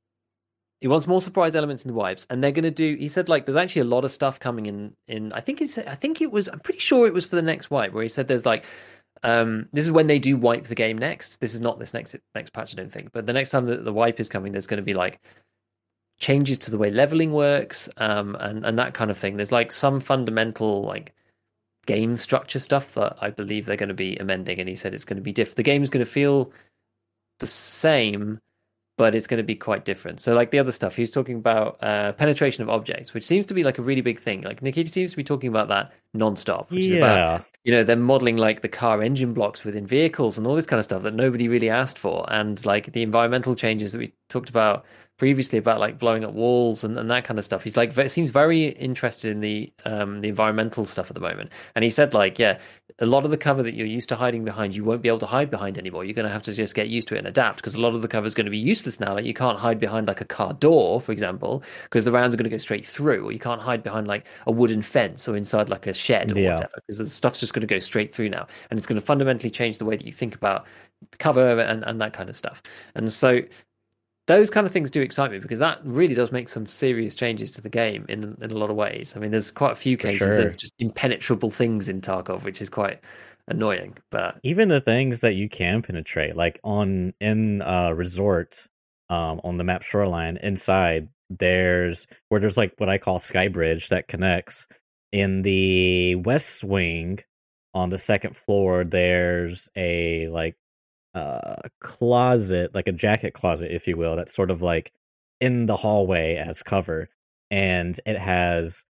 [0.85, 2.95] He wants more surprise elements in the wipes, and they're going to do.
[2.97, 4.93] He said like there's actually a lot of stuff coming in.
[5.09, 7.41] In I think it's I think it was I'm pretty sure it was for the
[7.41, 8.67] next wipe where he said there's like
[9.23, 11.41] um this is when they do wipe the game next.
[11.41, 13.87] This is not this next next patch I don't think, but the next time that
[13.87, 15.23] the wipe is coming, there's going to be like
[16.19, 19.39] changes to the way leveling works um and and that kind of thing.
[19.39, 21.15] There's like some fundamental like
[21.87, 25.07] game structure stuff that I believe they're going to be amending, and he said it's
[25.07, 25.55] going to be diff.
[25.55, 26.53] The game's going to feel
[27.39, 28.39] the same,
[28.97, 30.21] but it's going to be quite different.
[30.21, 33.45] So, like the other stuff, he was talking about uh, penetration of objects, which seems
[33.47, 34.43] to be like a really big thing.
[34.43, 37.41] Like Nikita seems to be talking about that nonstop, which is about Yeah.
[37.65, 40.79] you know they're modeling like the car engine blocks within vehicles and all this kind
[40.79, 44.49] of stuff that nobody really asked for and like the environmental changes that we talked
[44.51, 44.85] about
[45.17, 47.63] previously about like blowing up walls and, and that kind of stuff.
[47.63, 51.51] He's like seems very interested in the um the environmental stuff at the moment.
[51.75, 52.59] And he said like yeah
[53.01, 55.19] a lot of the cover that you're used to hiding behind you won't be able
[55.21, 56.05] to hide behind anymore.
[56.05, 57.95] You're going to have to just get used to it and adapt because a lot
[57.95, 59.15] of the cover is going to be useless now.
[59.15, 62.37] Like you can't hide behind like a car door for example because the rounds are
[62.37, 65.37] going to go straight through or you can't hide behind like a wooden fence or
[65.37, 66.45] inside like a shed or Yeah.
[66.45, 68.47] whatever because the stuff's just going to go straight through now.
[68.71, 70.67] And it's going to fundamentally change the way that you think about
[71.19, 72.63] cover and, and that kind of stuff.
[72.95, 73.41] And so
[74.27, 77.51] those kind of things do excite me because that really does make some serious changes
[77.53, 79.97] to the game in in a lot of ways i mean there's quite a few
[79.97, 80.49] cases sure.
[80.49, 83.01] of just impenetrable things in tarkov which is quite
[83.49, 88.67] annoying but even the things that you can penetrate like on in uh resort
[89.11, 93.89] um on the map shoreline inside there's where there's like what i call sky bridge
[93.89, 94.67] that connects
[95.13, 97.19] in the west wing
[97.75, 100.57] on the second floor there's a like
[101.15, 104.93] uh closet like a jacket closet if you will that's sort of like
[105.41, 107.09] in the hallway as cover
[107.51, 108.85] and it has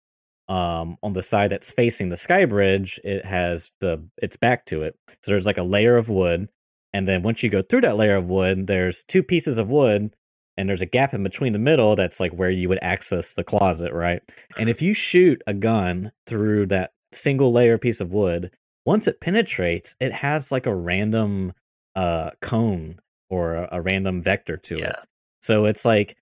[0.48, 4.82] um on the side that's facing the sky bridge it has the its back to
[4.82, 4.96] it.
[5.22, 6.48] So there's like a layer of wood
[6.92, 10.14] and then once you go through that layer of wood there's two pieces of wood
[10.56, 13.44] and there's a gap in between the middle that's like where you would access the
[13.44, 14.22] closet right?
[14.58, 18.50] And if you shoot a gun through that single layer piece of wood
[18.87, 21.52] once it penetrates it has like a random
[21.96, 22.98] uh cone
[23.31, 24.90] or a, a random vector to Yeah.
[24.90, 25.05] it
[25.40, 26.16] so it's like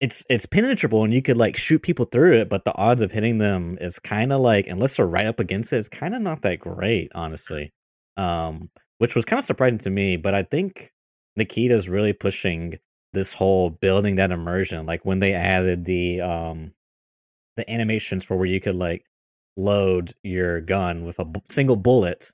[0.00, 3.12] it's it's penetrable and you could like shoot people through it, but the odds of
[3.12, 6.20] hitting them is kind of like unless they're right up against it, it's kind of
[6.22, 7.72] not that great, honestly.
[8.16, 10.92] Um, which was kind of surprising to me, but I think
[11.36, 12.78] Nikita's really pushing
[13.12, 14.86] this whole building that immersion.
[14.86, 16.72] Like when they added the um
[17.56, 19.04] the animations for where you could like
[19.56, 22.32] load your gun with a single bullet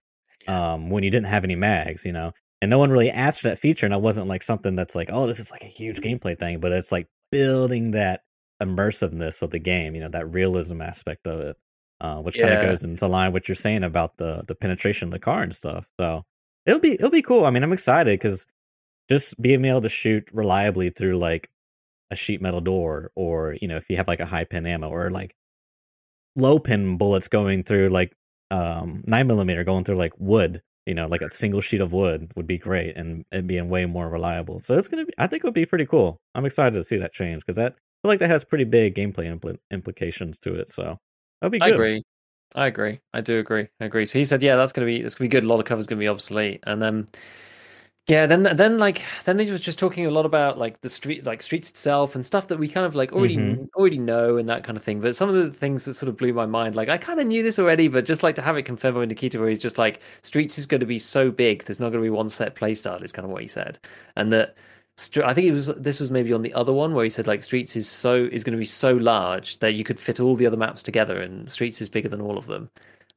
[0.51, 2.33] um when you didn't have any mags, you know.
[2.63, 5.09] And no one really asked for that feature, and it wasn't like something that's like,
[5.11, 8.21] oh, this is like a huge gameplay thing, but it's like building that
[8.63, 11.57] immersiveness of the game, you know, that realism aspect of it,
[12.01, 15.09] uh, which kind of goes into line with what you're saying about the the penetration
[15.09, 15.87] of the car and stuff.
[15.99, 16.25] So
[16.67, 17.47] it'll be it'll be cool.
[17.47, 18.47] I mean, I'm excited because
[19.09, 21.51] just being able to shoot reliably through like
[22.11, 24.89] a sheet metal door, or you know, if you have like a high pin ammo,
[24.91, 25.35] or like
[26.37, 28.15] low pin bullets going through like
[28.51, 32.33] um nine millimeter going through like wood you know like a single sheet of wood
[32.37, 35.45] would be great and and being way more reliable so it's gonna be i think
[35.45, 38.13] it would be pretty cool i'm excited to see that change because that I feel
[38.13, 40.99] like that has pretty big gameplay impl- implications to it so
[41.41, 41.71] that'd be good.
[41.71, 42.03] I agree.
[42.55, 43.01] I agree.
[43.13, 43.69] I do agree.
[43.81, 44.07] I agree.
[44.07, 45.45] So he said, yeah, that's gonna be it's gonna be good.
[45.45, 47.07] A lot of covers gonna be obsolete, and then
[48.09, 51.25] yeah, then then like then he was just talking a lot about like the street,
[51.25, 53.69] like streets itself and stuff that we kind of like already Mhm.
[53.77, 55.01] already know and that kind of thing.
[55.01, 57.27] But some of the things that sort of blew my mind, like I kind of
[57.29, 59.79] knew this already, but just like to have it confirmed by Nikita, where he's just
[59.79, 62.57] like streets is going to be so big, there's not going to be one set
[62.57, 63.01] play style.
[63.03, 63.79] Is kind of what he said,
[64.17, 64.57] and that.
[65.25, 67.43] I think it was this was maybe on the other one where he said like
[67.43, 70.47] Streets is so is going to be so large that you could fit all the
[70.47, 72.69] other maps together, and Streets is bigger than all of them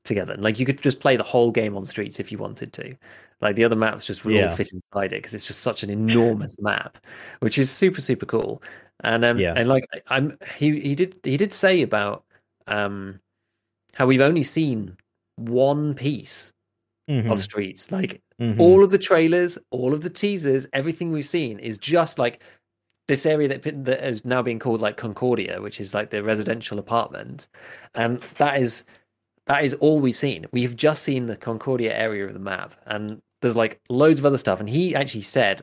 [0.05, 0.33] together.
[0.35, 2.95] Like you could just play the whole game on Streets if you wanted to.
[3.43, 4.49] Like the other maps just would Yeah.
[4.49, 6.97] all fit inside it because it's just such an enormous map,
[7.41, 8.63] which is super super cool.
[9.03, 9.53] And um Yeah.
[9.56, 12.23] and like I'm he he did he did say about
[12.67, 13.19] um
[13.93, 14.97] how we've only seen
[15.36, 16.53] one piece
[17.10, 17.91] Mhm, of Streets.
[17.91, 18.58] Like mhm.
[18.60, 22.41] all of the trailers, all of the teasers, everything we've seen is just like
[23.10, 26.79] this area that that is now being called like Concordia, which is like the residential
[26.79, 27.49] apartment,
[27.93, 28.86] and that is
[29.47, 30.45] that is all we've seen.
[30.53, 34.38] We've just seen the Concordia area of the map, and there's like loads of other
[34.38, 35.62] stuff, and he actually said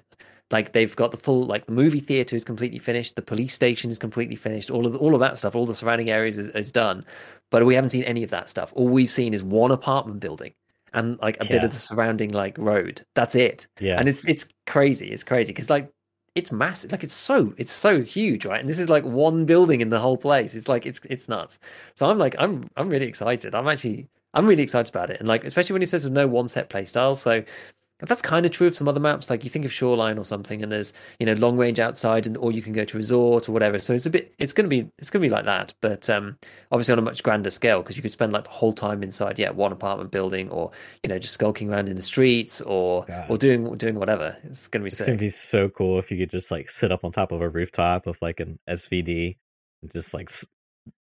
[0.51, 3.91] like they've got the full like the movie theater is completely finished, the police station
[3.91, 6.73] is completely finished, all of all of that stuff, all the surrounding areas is, is
[6.73, 7.03] done,
[7.51, 8.73] but we haven't seen any of that stuff.
[8.77, 10.53] All we've seen is one apartment building
[10.93, 11.53] and like a yeah.
[11.53, 13.03] bit of the surrounding like road.
[13.15, 13.67] That's it.
[13.81, 15.11] Yeah, and it's it's crazy.
[15.11, 15.91] It's crazy because like
[16.35, 16.93] it's massive.
[16.93, 18.61] Like it's so it's so huge, right?
[18.61, 20.55] And this is like one building in the whole place.
[20.55, 21.59] It's like it's it's nuts.
[21.95, 23.55] So I'm like I'm I'm really excited.
[23.55, 25.19] I'm actually I'm really excited about it.
[25.21, 27.15] And like especially when he says there's no one set play style.
[27.15, 27.45] So
[28.07, 29.29] that's kind of true of some other maps.
[29.29, 32.37] Like you think of Shoreline or something, and there's you know long range outside, and
[32.37, 33.79] or you can go to resort or whatever.
[33.79, 36.39] So it's a bit, it's gonna be, it's gonna be like that, but um,
[36.73, 39.39] obviously on a much grander scale because you could spend like the whole time inside,
[39.39, 40.71] yeah, one apartment building, or
[41.03, 43.27] you know just skulking around in the streets, or God.
[43.29, 44.37] or doing doing whatever.
[44.45, 44.89] It's gonna be.
[44.89, 45.07] It's sick.
[45.07, 47.49] gonna be so cool if you could just like sit up on top of a
[47.49, 49.37] rooftop with like an SVD,
[49.83, 50.31] and just like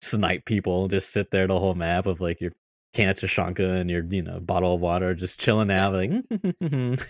[0.02, 2.52] snipe people, and just sit there the whole map of like your
[2.94, 6.12] can of Tushonka and your you know bottle of water, just chilling out like.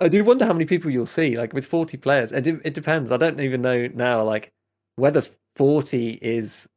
[0.00, 2.32] I do wonder how many people you'll see, like with 40 players.
[2.32, 3.12] It, it depends.
[3.12, 4.52] I don't even know now, like
[4.96, 5.22] whether
[5.54, 6.68] 40 is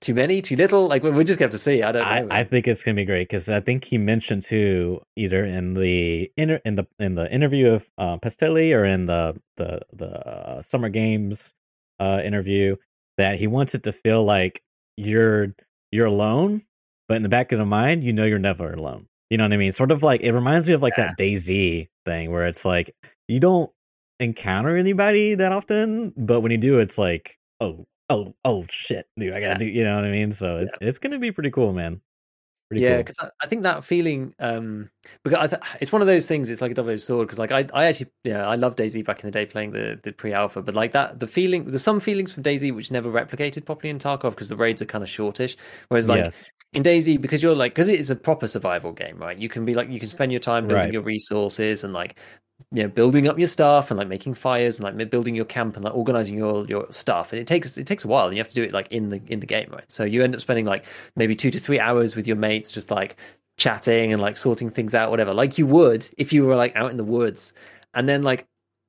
[0.00, 0.86] too many, too little.
[0.86, 1.82] Like we just have to see.
[1.82, 2.34] I don't know.
[2.34, 5.74] I, I think it's gonna be great because I think he mentioned too, either in
[5.74, 10.28] the inter in the in the interview of uh, Pestily or in the the the
[10.28, 11.54] uh, Summer Games
[11.98, 12.76] uh, interview
[13.16, 14.62] that he wants it to feel like
[14.96, 15.54] you're
[15.90, 16.62] you're alone,
[17.08, 19.06] but in the back of the mind, you know you're never alone.
[19.30, 19.72] You know what I mean?
[19.72, 21.08] Sort of like it reminds me of like yeah.
[21.08, 22.94] that DayZ thing where it's like
[23.26, 23.70] you don't
[24.20, 29.34] encounter anybody that often, but when you do, it's like, oh, oh, oh shit, dude,
[29.34, 29.56] I gotta yeah.
[29.56, 29.66] do.
[29.66, 30.32] You know what I mean?
[30.32, 30.88] So it's yeah.
[30.88, 32.00] it's gonna be pretty cool, man.
[32.68, 33.30] Pretty yeah, because cool.
[33.40, 34.90] I, I, think that feeling, um,
[35.24, 36.50] because th- it's one of those things.
[36.50, 37.26] It's like a double-edged sword.
[37.26, 39.98] Because like I, I actually, yeah, I love DayZ back in the day playing the
[40.02, 43.64] the pre-alpha, but like that, the feeling, there's some feelings from DayZ which never replicated
[43.64, 45.56] properly in Tarkov because the raids are kind of shortish.
[45.88, 49.38] Whereas like yes in DayZ, because you're like because it's a proper survival game, right?
[49.38, 50.92] You can be like you can spend your time building right.
[50.92, 52.18] your resources and like
[52.72, 55.74] you know building up your stuff and like making fires and like building your camp
[55.74, 58.40] and like organizing your your stuff and it takes it takes a while and you
[58.40, 60.40] have to do it like in the in the game right so you end up
[60.40, 60.84] spending like
[61.16, 63.16] maybe two to three hours with your mates just like
[63.56, 66.90] chatting and like sorting things out whatever like you would if you were like out
[66.90, 67.54] in the woods
[67.94, 68.46] and then like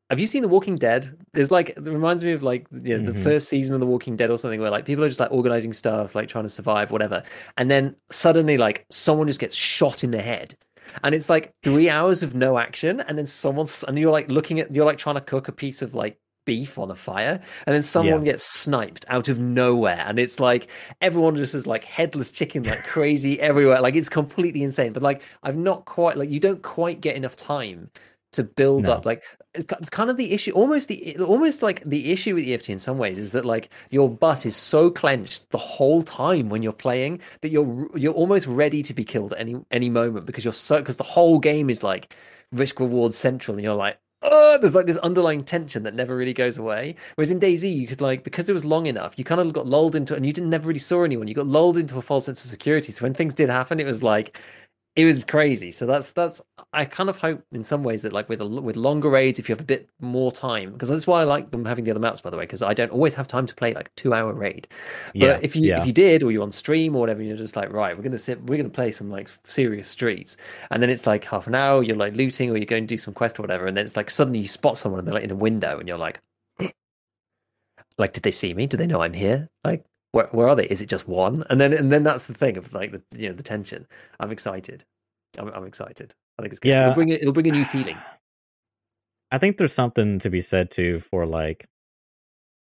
[0.10, 1.16] have you seen The Walking Dead?
[1.34, 3.22] There's like it reminds me of like you know, the mm-hmm.
[3.22, 5.72] first season of The Walking Dead or something where like people are just like organizing
[5.72, 7.22] stuff, like trying to survive, whatever.
[7.58, 10.56] And then suddenly like someone just gets shot in the head.
[11.04, 14.60] And it's like three hours of no action, and then someone's and you're like looking
[14.60, 17.76] at you're like trying to cook a piece of like beef on a fire and
[17.76, 18.32] then someone yeah.
[18.32, 20.68] gets sniped out of nowhere and it's like
[21.00, 25.22] everyone just is like headless chicken like crazy everywhere like it's completely insane but like
[25.44, 27.92] i've not quite like you don't quite get enough time
[28.32, 28.94] to build no.
[28.94, 29.24] up like
[29.90, 33.18] kind of the issue almost the almost like the issue with EFT in some ways
[33.18, 37.50] is that like your butt is so clenched the whole time when you're playing that
[37.50, 40.98] you're you're almost ready to be killed at any any moment because you're so because
[40.98, 42.16] the whole game is like
[42.52, 46.34] risk reward central and you're like oh there's like this underlying tension that never really
[46.34, 46.96] goes away.
[47.16, 49.66] Whereas in DayZ, you could like because it was long enough you kind of got
[49.66, 51.28] lulled into and you didn't never really saw anyone.
[51.28, 52.92] You got lulled into a false sense of security.
[52.92, 54.40] So when things did happen it was like
[54.96, 55.72] it was crazy.
[55.72, 56.42] So that's that's
[56.74, 59.48] I kind of hope in some ways that like with a, with longer raids, if
[59.48, 62.00] you have a bit more time, because that's why I like them having the other
[62.00, 64.34] maps by the way, because I don't always have time to play like two hour
[64.34, 64.68] raid.
[65.14, 65.82] But yeah, if you yeah.
[65.82, 68.18] if you did, or you're on stream or whatever, you're just like right, we're gonna
[68.18, 70.38] sit, we're gonna play some like serious streets,
[70.72, 72.98] and then it's like half an hour, you're like looting or you're going to do
[72.98, 75.24] some quest or whatever, and then it's like suddenly you spot someone and they're like
[75.24, 76.20] in a window, and you're like.
[77.98, 80.66] like did they see me do they know i'm here like where, where are they?
[80.66, 81.44] Is it just one?
[81.50, 83.88] And then and then that's the thing of like the you know the tension.
[84.20, 84.84] I'm excited.
[85.38, 86.14] I'm, I'm excited.
[86.38, 86.70] I think it's good.
[86.70, 87.22] Yeah, it'll bring it.
[87.22, 87.98] It'll bring a new feeling.
[89.32, 91.68] I think there's something to be said too for like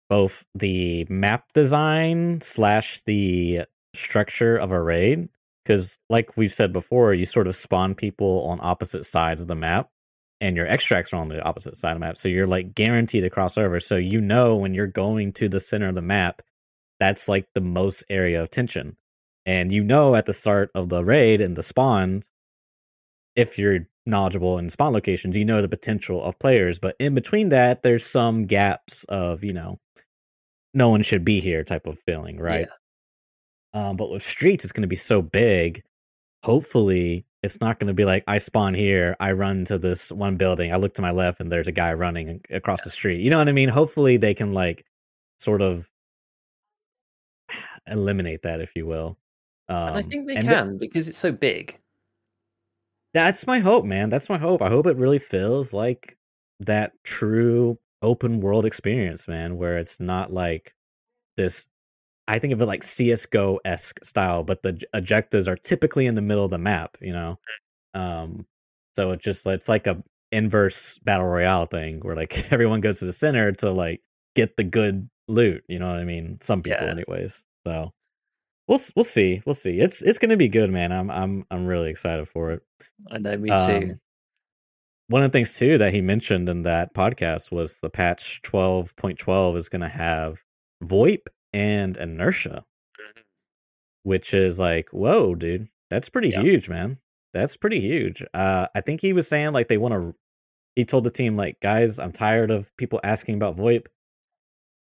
[0.09, 3.61] both the map design slash the
[3.95, 5.29] structure of a raid
[5.63, 9.55] because like we've said before you sort of spawn people on opposite sides of the
[9.55, 9.89] map
[10.41, 13.23] and your extracts are on the opposite side of the map so you're like guaranteed
[13.23, 16.41] to cross over so you know when you're going to the center of the map
[17.03, 18.95] that's like the most area of tension.
[19.45, 22.31] And you know at the start of the raid and the spawns,
[23.35, 26.79] if you're knowledgeable in spawn locations, you know the potential of players.
[26.79, 29.79] But in between that, there's some gaps of, you know,
[30.73, 32.67] no one should be here type of feeling, right?
[33.73, 33.89] Yeah.
[33.89, 35.83] Um, but with streets, it's going to be so big.
[36.43, 40.37] Hopefully, it's not going to be like I spawn here, I run to this one
[40.37, 43.19] building, I look to my left, and there's a guy running across the street.
[43.21, 43.69] You know what I mean?
[43.69, 44.85] Hopefully, they can like
[45.39, 45.89] sort of
[47.87, 49.17] eliminate that, if you will.
[49.69, 51.79] Um, and I um, think they can th- because it's so big.
[53.13, 54.09] That's my hope, man.
[54.09, 54.61] That's my hope.
[54.61, 56.17] I hope it really feels like
[56.59, 60.73] that true open world experience, man, where it's not like
[61.37, 61.67] this.
[62.27, 66.21] I think of it like CS:GO esque style, but the objectives are typically in the
[66.21, 66.97] middle of the map.
[67.01, 67.39] You know,
[67.95, 68.47] Um,
[68.95, 73.05] so it's just it's like a inverse battle royale thing where like everyone goes to
[73.05, 74.01] the center to like
[74.35, 75.63] get the good loot.
[75.69, 76.39] You know what I mean?
[76.41, 76.91] Some people, Yeah.
[76.91, 77.45] anyways.
[77.65, 77.91] So
[78.67, 79.79] we'll we'll see, we'll see.
[79.79, 80.91] It's it's gonna be good, man.
[80.91, 82.61] I'm I'm I'm really excited for it.
[83.11, 83.55] I know, me too.
[83.55, 83.99] Um,
[85.07, 89.57] one of the things too that he mentioned in that podcast was the patch 12.12
[89.57, 90.41] is going to have
[90.83, 92.63] VoIP and inertia,
[92.99, 93.21] Mhm.
[94.03, 96.41] which is like, whoa, dude, that's pretty Yeah.
[96.41, 96.99] huge, man.
[97.33, 98.23] That's pretty huge.
[98.33, 100.15] Uh, I think he was saying like they want to.
[100.75, 103.87] He told the team like, guys, I'm tired of people asking about VoIP.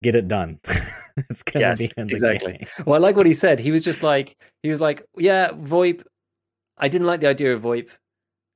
[0.01, 0.59] Get it done.
[1.29, 2.59] it's gonna Yes, be in the exactly.
[2.59, 2.67] game.
[2.85, 3.59] Well, I like what he said.
[3.59, 6.03] He was just like, he was like, yeah, VoIP.
[6.77, 7.91] I didn't like the idea of VoIP,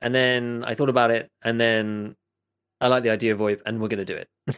[0.02, 2.15] and then I thought about it, and then
[2.82, 4.30] I like the idea of VoIP, and we're gonna do it.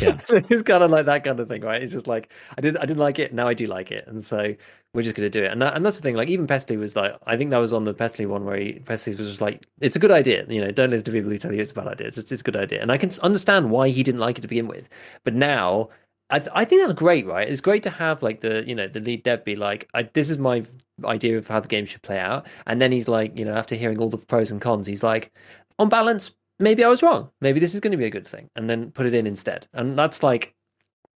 [0.00, 1.82] Yeah, it's kind of like that kind of thing, right?
[1.82, 4.24] It's just like I did, I didn't like it, now I do like it, and
[4.24, 4.54] so
[4.94, 5.52] we're just gonna do it.
[5.52, 6.16] And that, and that's the thing.
[6.16, 8.72] Like even Pestily was like, I think that was on the Pestily one where he,
[8.80, 10.44] Pestily was just like, it's a good idea.
[10.48, 12.08] You know, don't listen to people who tell you it's a bad idea.
[12.08, 14.42] It's just it's a good idea, and I can understand why he didn't like it
[14.42, 14.88] to begin with.
[15.24, 15.90] But now,
[16.32, 17.46] I th- I think that's great, right?
[17.46, 20.38] It's great to have like the you know the lead dev be like, this is
[20.38, 20.64] my
[21.04, 23.74] idea of how the game should play out, and then he's like, you know, after
[23.74, 25.30] hearing all the pros and cons, he's like,
[25.78, 27.30] on balance, maybe I was wrong.
[27.42, 29.68] Maybe this is going to be a good thing, and then put it in instead.
[29.74, 30.54] And that's like,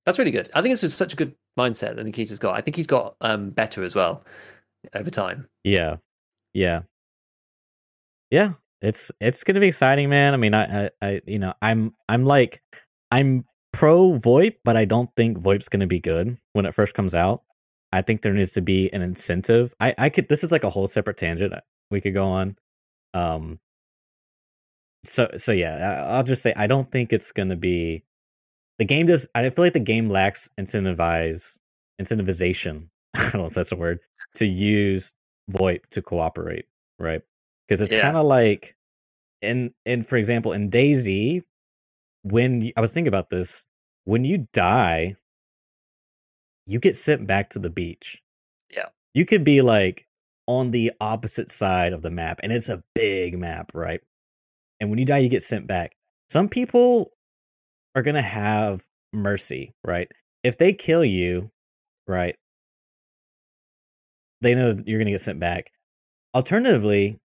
[0.05, 0.49] that's really good.
[0.53, 2.55] I think it's such a good mindset that Nikita's got.
[2.55, 4.21] I think he's got um better as well
[4.93, 5.47] over time.
[5.63, 5.95] yeah,
[6.53, 6.81] yeah,
[8.29, 8.53] yeah.
[8.81, 10.33] It's it's gonna be exciting, man.
[10.33, 12.61] I mean, I, I, I you know, I'm I'm like
[13.11, 17.13] I'm pro VoIP, but I don't think VoIP's gonna be good when it first comes
[17.15, 17.43] out.
[17.91, 19.73] I think there needs to be an incentive.
[19.79, 21.53] I I could this is like a whole separate tangent
[21.91, 22.57] we could go on.
[23.13, 23.59] Um.
[25.03, 25.75] So so yeah,
[26.09, 28.03] I- I'll just say I don't think it's gonna be.
[28.79, 29.27] The game does.
[29.35, 31.57] I feel like the game lacks incentivize
[32.01, 32.89] incentivization.
[33.13, 33.99] I don't know if that's a word
[34.35, 35.13] to use
[35.51, 36.65] VoIP to cooperate,
[36.99, 37.21] right?
[37.67, 38.01] Because it's Yeah.
[38.01, 38.75] kind of like
[39.41, 41.43] in in for example in DayZ,
[42.25, 43.67] when I was thinking about this,
[44.05, 45.15] when you die,
[46.65, 48.21] you get sent back to the beach.
[48.71, 48.87] Yeah.
[49.13, 50.07] You could be like
[50.47, 54.01] on the opposite side of the map, and it's a big map, right?
[54.79, 55.95] And when you die, you get sent back.
[56.31, 57.11] Some people
[57.93, 58.83] are gonna have
[59.13, 60.11] mercy, right?
[60.43, 61.51] If they kill you,
[62.07, 62.35] right,
[64.41, 65.69] they know that you're gonna get sent back.
[66.33, 67.19] Alternatively,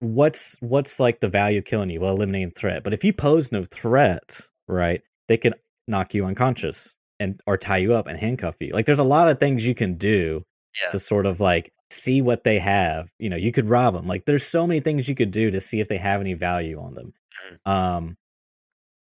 [0.00, 2.00] what's what's like the value of killing you?
[2.00, 2.84] Well, eliminating threat.
[2.84, 5.54] But if you pose no threat, right, they can
[5.86, 8.72] knock you unconscious and or tie you up and handcuff you.
[8.72, 10.44] Like there's a lot of things you can do
[10.82, 10.90] Yeah.
[10.90, 13.08] to sort of like see what they have.
[13.18, 14.06] You know, you could rob them.
[14.06, 16.80] Like there's so many things you could do to see if they have any value
[16.80, 17.12] on them.
[17.66, 18.16] Um,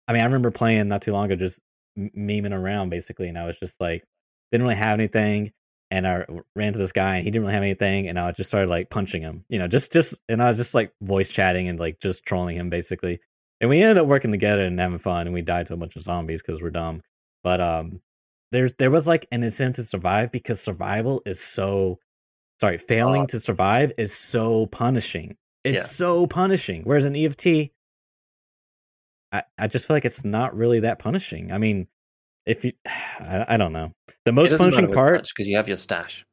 [0.08, 1.60] I mean, I remember playing not too long ago, just
[1.98, 4.04] m- memeing around basically, and I was just like,
[4.52, 5.52] didn't really have anything,
[5.92, 6.26] and I
[6.56, 8.90] ran to this guy, and he didn't really have anything, and I just started like
[8.90, 12.00] punching him, you know, just just, and I was just like voice chatting and like
[12.00, 13.20] just trolling him basically,
[13.62, 15.96] and we ended up working together and having fun, and we died to a bunch
[15.96, 17.02] of zombies because we're dumb,
[17.44, 18.02] but um,
[18.52, 22.00] there's there was like an incentive to survive because survival is so,
[22.62, 23.28] sorry, failing Oh.
[23.28, 25.38] to survive is so punishing.
[25.64, 25.88] It's Yeah.
[25.88, 26.84] so punishing.
[26.84, 27.72] Whereas in EFT,
[29.32, 31.52] I, I just feel like it's not really that punishing.
[31.52, 31.88] I mean,
[32.46, 33.92] if you, I, I don't know.
[34.26, 36.26] The most punishing part, because you have your stash.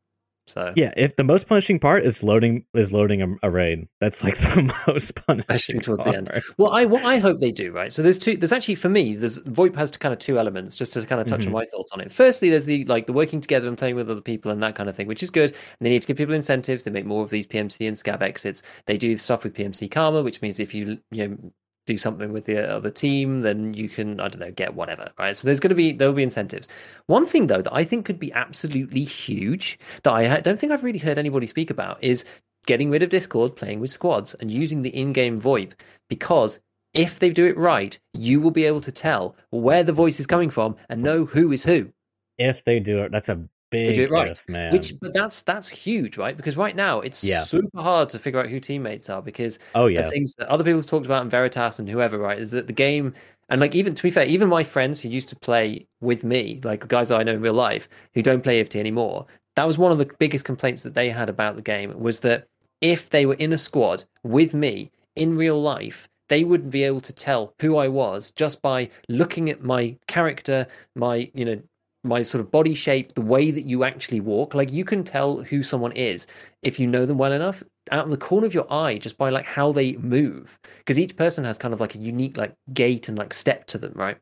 [0.49, 0.92] So yeah.
[0.97, 4.73] If the most punishing part is loading is loading a, a raid, that's like the
[4.87, 5.45] most punishing.
[5.49, 6.29] Especially towards the end.
[6.31, 6.45] part.
[6.57, 7.92] Well, I what I hope they do, right?
[7.92, 8.37] So there's two.
[8.37, 10.77] There's actually for me, there's VoIP has to kind of two elements.
[10.77, 11.47] Just to kind of touch Mhm.
[11.49, 12.12] on my thoughts on it.
[12.12, 14.88] Firstly, there's the like the working together and playing with other people and that kind
[14.88, 15.51] of thing, which is good.
[15.51, 16.85] And they need to give people incentives.
[16.85, 18.62] They make more of these PMC and scav exits.
[18.87, 21.53] They do stuff with PMC Karma, which means if you you know
[21.87, 25.37] do something with the other team, then you can I don't know get whatever, right?
[25.37, 26.68] So there's going to be there will be incentives.
[27.07, 30.85] One thing though that I think could be absolutely huge that I don't think I've
[30.85, 32.25] really heard anybody speak about is
[32.66, 35.72] getting rid of Discord, playing with squads, and using the in-game VoIP
[36.09, 36.61] because
[36.94, 40.27] if they do it right, you will be able to tell where the voice is
[40.27, 41.90] coming from and know who is who.
[42.38, 44.72] If they do it, that's a big they do it right, if, man.
[44.72, 46.37] which but that's that's huge, right?
[46.37, 47.42] Because right now it's Yeah.
[47.42, 50.64] super hard to figure out who teammates are because oh the yeah, things that other
[50.64, 53.14] people have talked about in Veritas and whoever, right, is that the game
[53.48, 56.61] and like even to be fair, even my friends who used to play with me,
[56.64, 59.79] like guys that I know in real life who don't play EFT anymore, that was
[59.79, 62.46] one of the biggest complaints that they had about the game was that
[62.81, 67.00] if they were in a squad with me in real life, they wouldn't be able
[67.00, 71.62] to tell who I was just by looking at my character, my you know
[72.07, 74.54] my sort of body shape, the way that you actually walk.
[74.54, 76.27] Like you can tell who someone is
[76.63, 79.31] if you know them well enough out of the corner of your eye just by
[79.31, 83.09] like how they move because each person has kind of like a unique like gait
[83.09, 84.19] and like step to them right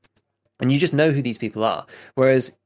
[0.60, 2.58] and you just know who these people are whereas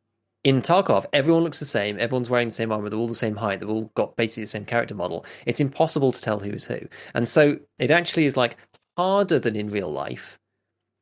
[0.45, 1.99] in Tarkov, everyone looks the same.
[1.99, 2.89] Everyone's wearing the same armor.
[2.89, 3.61] They're all the same height.
[3.61, 5.27] They've all got basically the same character model.
[5.47, 6.79] It's impossible to tell who is who.
[7.15, 8.57] And so it actually is like
[8.97, 10.39] harder than in real life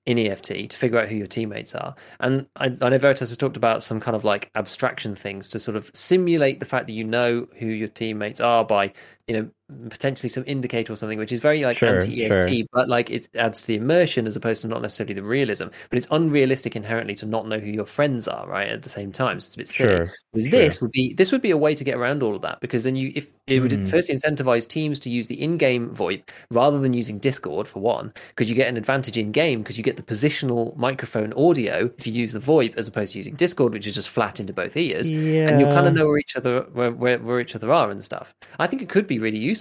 [0.06, 1.94] in EFT to figure out who your teammates are.
[2.20, 5.58] And I, I, know Veritas has talked about some kind of like abstraction things to
[5.58, 8.92] sort of simulate the fact that you know who your teammates are by,
[9.26, 9.50] you know,
[9.88, 12.64] potentially some indicator or something, which is very like sure, anti EFT, sure.
[12.72, 15.66] but like it adds to the immersion as opposed to not necessarily the realism.
[15.90, 18.68] But it's unrealistic inherently to not know who your friends are, right?
[18.68, 20.06] At the same time, so it's a bit silly.
[20.06, 20.58] Sure, Whereas sure.
[20.58, 22.84] this would be this would be a way to get around all of that because
[22.84, 23.88] then you if it would mm.
[23.88, 28.48] firstly incentivize teams to use the in-game VoIP rather than using Discord for one, because
[28.48, 32.12] you get an advantage in game because you get the positional microphone audio if you
[32.12, 35.10] use the VoIP as opposed to using Discord, which is just flat into both ears,
[35.10, 35.48] yeah.
[35.48, 38.02] and you kind of know where each other where, where where each other are and
[38.02, 38.32] stuff.
[38.60, 39.55] I think it could be really useful.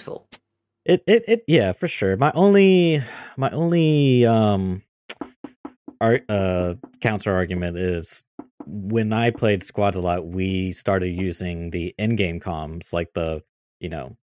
[0.86, 2.16] It it it yeah, for sure.
[2.18, 3.04] My only
[3.38, 4.84] my only um
[6.00, 8.24] art uh counter argument is
[8.68, 13.42] when I played squads a lot, we started using the in-game comms, like the
[13.80, 14.16] you know,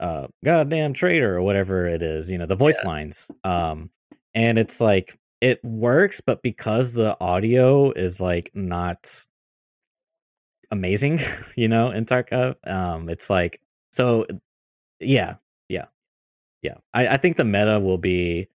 [0.00, 2.88] uh, goddamn traitor or whatever it is, you know, the voice yeah.
[2.88, 3.30] lines.
[3.44, 3.90] Um,
[4.34, 9.24] and it's like it works, but because the audio is like not
[10.70, 11.20] amazing,
[11.56, 13.60] you know, in Tarkov, um, it's like
[13.92, 14.26] so.
[15.00, 15.36] Yeah,
[15.68, 15.86] yeah,
[16.62, 16.76] yeah.
[16.94, 18.48] I, I think the meta will be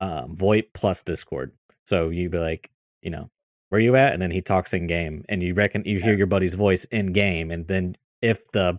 [0.00, 1.52] um, VoIP plus Discord.
[1.86, 2.70] So you'd be like,
[3.02, 3.30] you know,
[3.70, 4.12] where you at?
[4.12, 7.12] And then he talks in game, and you reckon you hear your buddy's voice in
[7.12, 8.78] game, and then if the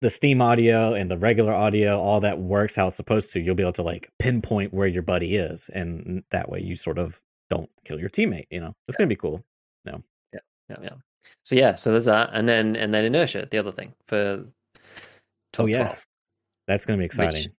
[0.00, 3.54] the Steam audio and the regular audio, all that works how it's supposed to, you'll
[3.54, 7.20] be able to like pinpoint where your buddy is, and that way you sort of
[7.50, 8.46] don't kill your teammate.
[8.50, 9.02] You know, it's yeah.
[9.04, 9.44] gonna be cool.
[9.84, 10.94] No, yeah, yeah, yeah.
[11.42, 14.44] So yeah, so there's that, and then and then inertia, the other thing for
[15.52, 16.04] 12, oh yeah, 12.
[16.66, 17.52] That's going to be exciting.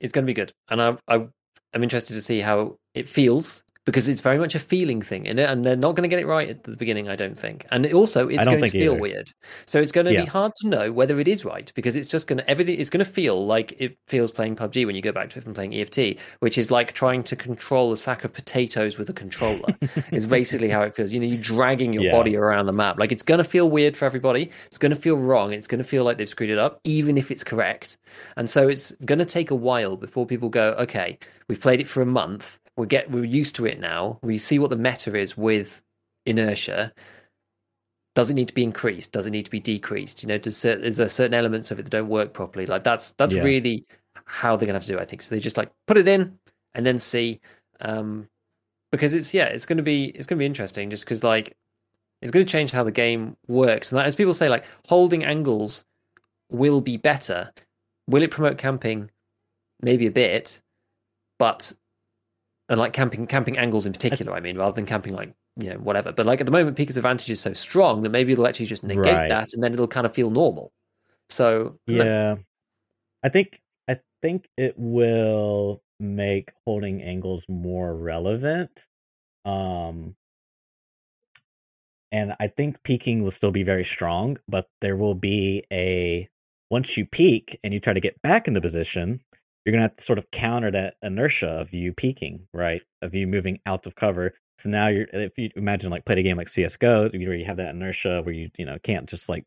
[0.00, 1.26] It's going to be good, and I, I
[1.74, 5.38] I'm interested to see how it feels because it's very much a feeling thing in
[5.38, 7.64] it, and they're not going to get it right at the beginning, I don't think.
[7.72, 9.00] And also, it's going to feel either.
[9.00, 9.30] weird,
[9.64, 10.20] so it's going to yeah.
[10.20, 12.78] be hard to know whether it is right because it's just going to everything.
[12.78, 15.42] It's going to feel like it feels playing PUBG when you go back to it
[15.42, 19.14] from playing EFT, which is like trying to control a sack of potatoes with a
[19.14, 19.74] controller.
[20.12, 21.10] is basically how it feels.
[21.10, 22.12] You know, you're dragging your yeah.
[22.12, 22.98] body around the map.
[22.98, 24.50] Like it's going to feel weird for everybody.
[24.66, 25.54] It's going to feel wrong.
[25.54, 27.96] It's going to feel like they've screwed it up, even if it's correct.
[28.36, 31.18] And so it's going to take a while before people go, okay,
[31.48, 34.18] we've played it for a month we get we're used to it now.
[34.22, 35.82] We see what the meta is with
[36.24, 36.92] inertia.
[38.14, 39.12] Does it need to be increased?
[39.12, 40.22] Does it need to be decreased?
[40.22, 42.66] You know, does is there certain elements of it that don't work properly?
[42.66, 43.42] Like that's that's yeah.
[43.42, 43.84] really
[44.24, 44.98] how they're gonna have to do.
[44.98, 45.34] It, I think so.
[45.34, 46.38] They just like put it in
[46.74, 47.40] and then see,
[47.80, 48.28] um,
[48.92, 51.56] because it's yeah, it's gonna be it's gonna be interesting just because like
[52.20, 53.92] it's going to change how the game works.
[53.92, 55.84] And as people say, like holding angles
[56.50, 57.52] will be better.
[58.08, 59.10] Will it promote camping?
[59.80, 60.60] Maybe a bit,
[61.38, 61.72] but
[62.68, 64.32] and like camping camping angles in particular.
[64.32, 66.12] I mean, rather than camping like you know whatever.
[66.12, 68.84] But like at the moment, Peeker's advantage is so strong that maybe it'll actually just
[68.84, 69.28] negate right.
[69.28, 70.72] that, and then it'll kind of feel normal.
[71.30, 72.36] So yeah,
[73.22, 78.86] I think I think it will make holding angles more relevant.
[79.44, 80.14] Um,
[82.12, 86.28] and I think peeking will still be very strong, but there will be a
[86.70, 89.20] once you peak and you try to get back into position,
[89.68, 92.80] you're gonna have to sort of counter that inertia of you peeking, right?
[93.02, 94.32] Of you moving out of cover.
[94.56, 97.58] So now you're if you imagine like play a game like CS:GO, where you have
[97.58, 99.44] that inertia where you you know can't just like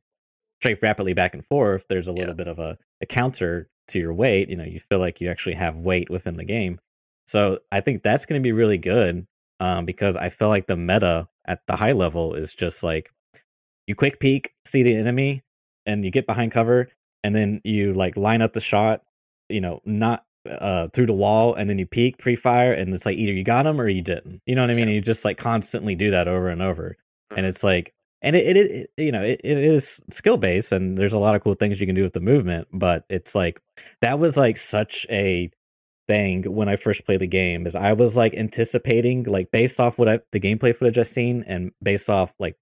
[0.61, 1.85] strafe rapidly back and forth.
[1.89, 2.35] There's a little yeah.
[2.35, 4.47] bit of a, a counter to your weight.
[4.51, 6.79] You know, you feel like you actually have weight within the game.
[7.25, 9.25] So I think that's going to be really good
[9.59, 13.09] um, because I feel like the meta at the high level is just like
[13.87, 15.41] you quick peek, see the enemy,
[15.87, 16.89] and you get behind cover,
[17.23, 19.01] and then you like line up the shot
[19.51, 23.15] you know, not uh through the wall and then you peek pre-fire and it's like
[23.15, 24.41] either you got them or you didn't.
[24.45, 24.87] You know what I mean?
[24.87, 24.95] Yeah.
[24.95, 26.97] you just like constantly do that over and over.
[27.31, 27.37] Mm-hmm.
[27.37, 27.93] And it's like
[28.23, 31.35] and it, it, it you know, it, it is skill based and there's a lot
[31.35, 33.61] of cool things you can do with the movement, but it's like
[34.01, 35.51] that was like such a
[36.07, 39.97] thing when I first played the game is I was like anticipating like based off
[39.97, 42.57] what I the gameplay footage I've seen and based off like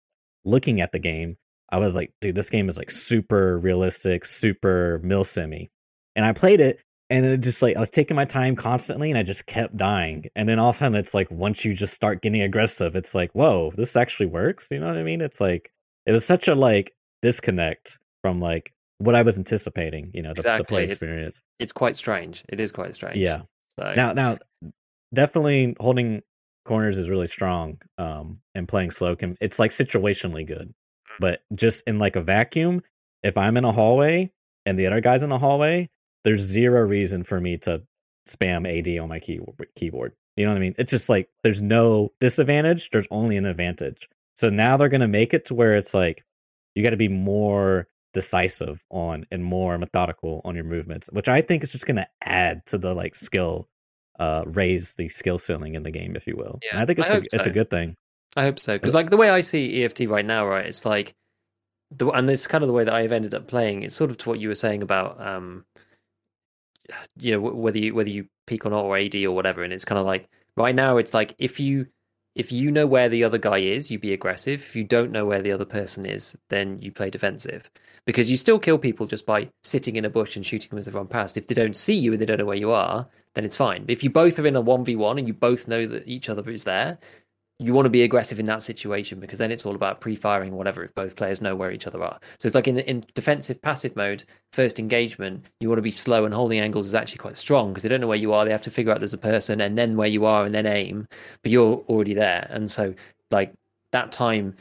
[0.46, 1.38] looking at the game,
[1.70, 5.70] I was like, dude, this game is like super realistic, super milsimi
[6.16, 6.80] and I played it
[7.10, 10.26] and it just like I was taking my time constantly and I just kept dying.
[10.36, 13.16] And then all of a sudden it's like once you just start getting aggressive, it's
[13.16, 14.68] like, whoa, this actually works.
[14.70, 15.22] You know what I mean?
[15.22, 15.72] It's like
[16.06, 20.42] it was such a like disconnect from like what I was anticipating, you know, the,
[20.42, 20.64] exactly.
[20.64, 21.38] the play experience.
[21.38, 22.44] It's, it's, quite strange.
[22.50, 23.18] It is quite strange.
[23.18, 23.42] Yeah.
[23.80, 24.38] So now now
[25.14, 26.22] definitely holding
[26.66, 27.80] corners is really strong.
[27.98, 30.74] Um and playing slow can it's like situationally good.
[31.20, 32.84] But just in like a vacuum,
[33.24, 34.32] if I'm in a hallway
[34.66, 35.90] and the other guy's in the hallway,
[36.24, 37.82] there's zero reason for me to
[38.28, 39.42] spam AD on my key-
[39.76, 40.14] keyboard.
[40.36, 40.76] You know what I mean?
[40.78, 44.08] It's just like there's no disadvantage, there's only an advantage.
[44.36, 46.24] So now they're gonna make it to where it's like
[46.76, 51.42] you got to be more decisive on and more methodical on your movements, which I
[51.42, 53.68] think is just gonna add to the like skill,
[54.18, 56.60] uh, raise the skill ceiling in the game, if you will.
[56.64, 57.96] Yeah, and I think it's I a, hope it's a good thing.
[58.38, 61.16] I hope so because like the way I see EFT right now, right, it's like
[61.92, 63.84] the and it's kind of the way that I've ended up playing.
[63.84, 65.66] It's sort of to what you were saying about um,
[67.18, 69.86] you know, whether you whether you peak or not or AD or whatever, and it's
[69.86, 71.88] kind of like right now it's like if you
[72.36, 74.62] if you know where the other guy is, you be aggressive.
[74.62, 77.70] If you don't know where the other person is, then you play defensive
[78.06, 80.86] because you still kill people just by sitting in a bush and shooting them as
[80.86, 81.38] they run past.
[81.38, 83.86] If they don't see you and they don't know where you are, then it's fine.
[83.88, 86.30] If you both are in a one v one and you both know that each
[86.30, 86.98] other is there,
[87.62, 90.82] you want to be aggressive in that situation because then it's all about pre-firing whatever
[90.82, 92.18] if both players know where each other are.
[92.40, 96.24] So it's like in in defensive passive mode, first engagement, you want to be slow
[96.24, 98.46] and holding angles is actually quite strong because they don't know where you are.
[98.46, 100.66] They have to figure out there's a person and then where you are and then
[100.66, 101.08] aim,
[101.42, 102.48] but you're already there.
[102.50, 102.94] And so
[103.30, 103.54] like
[103.92, 104.56] that time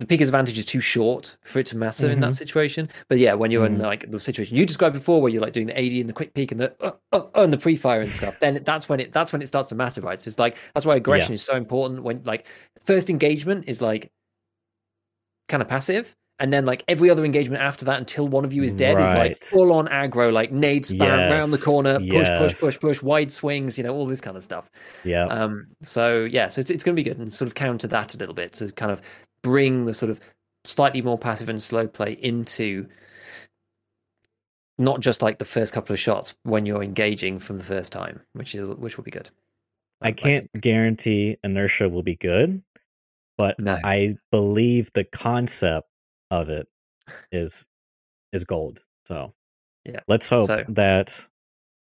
[0.00, 2.14] the peak advantage is too short for it to matter mm-hmm.
[2.14, 2.88] in that situation.
[3.08, 3.76] But yeah, when you're mm-hmm.
[3.76, 6.14] in like the situation you described before, where you're like doing the AD and the
[6.14, 8.98] quick peak and the uh, uh, uh, and the pre-fire and stuff, then that's when
[8.98, 10.18] it that's when it starts to matter, right?
[10.18, 11.34] So it's like that's why aggression yeah.
[11.34, 12.02] is so important.
[12.02, 12.46] When like
[12.80, 14.10] first engagement is like
[15.48, 18.62] kind of passive, and then like every other engagement after that until one of you
[18.62, 19.06] is dead right.
[19.06, 21.30] is like full on aggro, like nade spam yes.
[21.30, 22.38] round the corner, push, yes.
[22.38, 24.70] push, push, push, wide swings, you know, all this kind of stuff.
[25.04, 25.26] Yeah.
[25.26, 25.68] Um.
[25.82, 28.18] So yeah, so it's it's going to be good and sort of counter that a
[28.18, 29.02] little bit to kind of
[29.42, 30.18] bring the sort of
[30.64, 32.86] slightly more passive and slow play into
[34.78, 38.20] not just like the first couple of shots when you're engaging from the first time,
[38.32, 39.28] which is which will be good.
[40.00, 42.62] I can't guarantee inertia will be good,
[43.36, 43.78] but no.
[43.84, 45.89] I believe the concept
[46.30, 46.68] of it
[47.32, 47.66] is
[48.32, 48.84] is gold.
[49.06, 49.34] So
[49.84, 51.28] yeah, let's hope so, that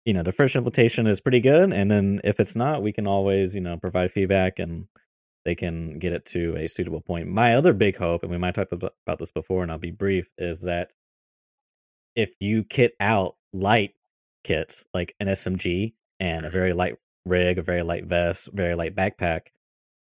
[0.05, 3.07] you know the first implementation is pretty good, and then if it's not, we can
[3.07, 4.87] always you know provide feedback and
[5.45, 7.29] they can get it to a suitable point.
[7.29, 10.29] My other big hope, and we might talk about this before, and I'll be brief,
[10.39, 10.93] is that
[12.15, 13.95] if you kit out light
[14.45, 16.57] kits like an SMG and a mm-hmm.
[16.57, 16.95] very light
[17.27, 19.49] rig, a very light vest, very light backpack,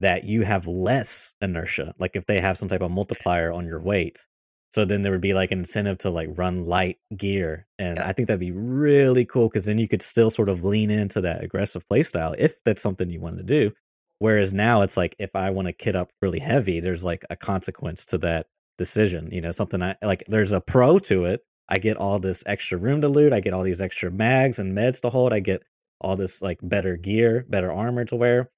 [0.01, 1.95] that you have less inertia.
[1.99, 4.27] Like if they have some type of multiplier on your weight.
[4.71, 7.67] So then there would be like an incentive to like run light gear.
[7.79, 8.07] And yeah.
[8.07, 11.21] I think that'd be really cool because then you could still sort of lean into
[11.23, 13.73] that aggressive playstyle if that's something you want to do.
[14.21, 17.37] Whereas now it's like if I want to kit up really heavy, there's like a
[17.37, 18.47] consequence to that
[18.79, 19.31] decision.
[19.33, 21.41] You know, something I like there's a pro to it.
[21.69, 24.77] I get all this extra room to loot, I get all these extra mags and
[24.77, 25.63] meds to hold, I get
[26.01, 28.51] all this like better gear, better armor to wear.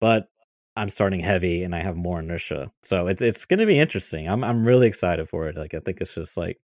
[0.00, 0.28] But
[0.80, 2.72] I'm starting heavy and I have more inertia.
[2.82, 4.28] So it's it's gonna be interesting.
[4.28, 5.56] I'm I'm really excited for it.
[5.56, 6.58] Like I think it's just like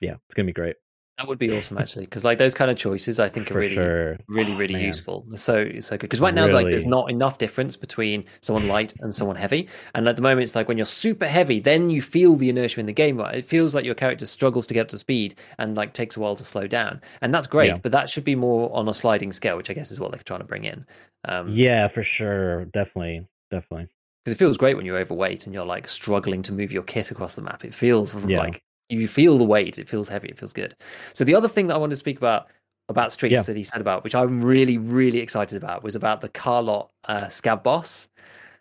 [0.00, 0.76] yeah, it's gonna be great.
[1.18, 3.60] That would be awesome, actually, because like those kind of choices, I think For are
[3.60, 4.18] really, sure.
[4.28, 4.84] really, Oh, really man.
[4.84, 5.26] useful.
[5.34, 6.02] So, so good.
[6.02, 9.68] Because right now, like, there's not enough difference between someone light and someone heavy.
[9.96, 12.78] And at the moment, it's like when you're super heavy, then you feel the inertia
[12.78, 13.16] in the game.
[13.18, 13.34] Right?
[13.34, 16.20] It feels like your character struggles to get up to speed and like takes a
[16.20, 17.00] while to slow down.
[17.20, 17.78] And that's great, Yeah.
[17.82, 20.20] but that should be more on a sliding scale, which I guess is what they're
[20.24, 20.86] trying to bring in.
[21.24, 22.66] Um, Yeah, for sure.
[22.66, 23.26] Definitely.
[23.50, 23.88] Definitely.
[24.24, 27.10] because it feels great when you're overweight and you're like struggling to move your kit
[27.10, 27.64] across the map.
[27.64, 28.38] It feels Yeah.
[28.38, 29.78] like you feel the weight.
[29.78, 30.28] It feels heavy.
[30.28, 30.74] It feels good.
[31.12, 32.48] So the other thing that I wanted to speak about
[32.90, 33.42] about streets Yeah.
[33.42, 37.26] that he said about, which I'm really really excited about, was about the Carlot uh,
[37.26, 38.08] scav boss.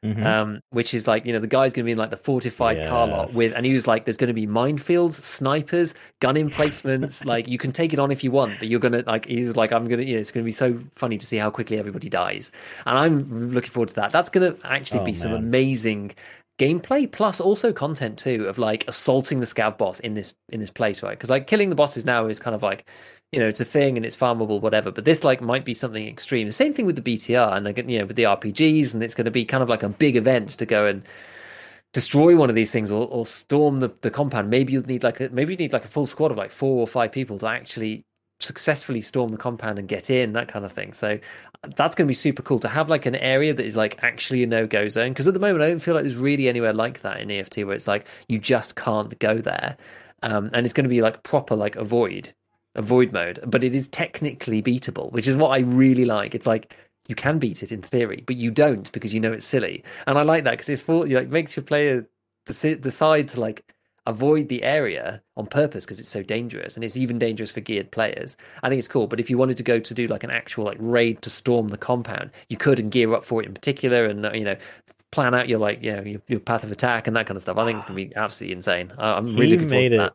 [0.05, 0.23] Mhm.
[0.23, 2.85] Um, which is like you know the guy's going to be in like the fortified
[2.87, 7.25] Carlot with, and he was like, "There's going to be minefields, snipers, gun emplacements.
[7.33, 9.71] like you can take it on if you want, but you're gonna like." He's like,
[9.71, 12.09] "I'm gonna, you know, it's going to be so funny to see how quickly everybody
[12.09, 12.51] dies,"
[12.85, 14.11] and I'm looking forward to that.
[14.11, 16.11] That's going to actually Oh, be some amazing
[16.57, 20.71] gameplay plus also content too of like assaulting the scav boss in this in this
[20.71, 21.11] place right?
[21.11, 22.89] Because like killing the bosses now is kind of like
[23.31, 26.07] you know it's a thing and it's farmable whatever but this like might be something
[26.07, 26.47] extreme.
[26.47, 29.15] The same thing with the btr and like you know with the rpgs and it's
[29.15, 31.03] going to be kind of like a big event to go and
[31.93, 34.49] destroy one of these things or, or storm the, the compound.
[34.49, 36.79] Maybe you'll need like a maybe you need like a full squad of like four
[36.79, 38.05] or five people to actually
[38.39, 40.93] successfully storm the compound and get in that kind of thing.
[40.93, 41.19] So
[41.75, 44.43] that's going to be super cool to have like an area that is like actually
[44.43, 47.01] a no-go zone because at the moment i don't feel like there's really anywhere like
[47.01, 49.77] that in eft where it's like you just can't go there.
[50.23, 52.33] Um, and it's going to be like proper like avoid
[52.75, 56.35] avoid mode but it is technically beatable which is what i really like.
[56.35, 56.75] It's like
[57.07, 59.83] you can beat it in theory but you don't because you know it's silly.
[60.05, 62.07] And i like that because it's for like makes your player
[62.47, 63.73] deci- decide to like
[64.07, 67.91] avoid the area on purpose because it's so dangerous and it's even dangerous for geared
[67.91, 70.31] players i think it's cool but if you wanted to go to do like an
[70.31, 73.53] actual like raid to storm the compound you could and gear up for it in
[73.53, 74.57] particular and uh, you know
[75.11, 77.43] plan out your like you know your, your path of attack and that kind of
[77.43, 79.91] stuff i think it's going to be absolutely insane I- i'm really looking forward made
[79.91, 80.13] to it that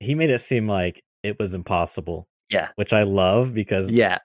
[0.00, 4.18] he made it seem like it was impossible, yeah which I love because yeah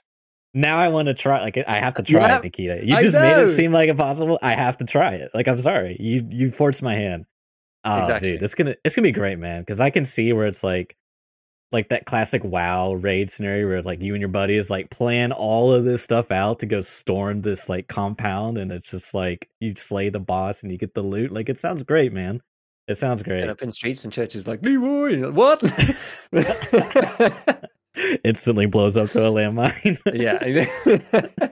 [0.53, 1.41] now I want to try.
[1.41, 2.81] Like I have to try Yeah, it, Nikita.
[2.85, 4.39] You I just made it seem like impossible.
[4.41, 5.31] I have to try it.
[5.33, 7.25] Like I'm sorry, you you forced my hand.
[7.97, 8.31] Oh, Exactly.
[8.33, 9.61] dude, it's gonna it's gonna be great, man.
[9.61, 10.95] Because I can see where it's like
[11.71, 15.71] like that classic WoW raid scenario where like you and your buddies like plan all
[15.73, 19.75] of this stuff out to go storm this like compound, and it's just like you
[19.75, 21.31] slay the boss and you get the loot.
[21.31, 22.41] Like it sounds great, man.
[22.87, 23.41] It sounds great.
[23.41, 25.29] And up in streets and churches like Leroy.
[25.31, 25.61] What?
[28.23, 29.99] Instantly blows up to a landmine.
[30.13, 30.37] yeah.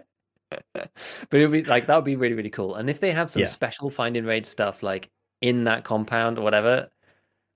[0.73, 2.75] but it'd be like that would be really really cool.
[2.75, 3.47] And if they have some Yeah.
[3.47, 5.09] special finding raid stuff like
[5.41, 6.89] in that compound or whatever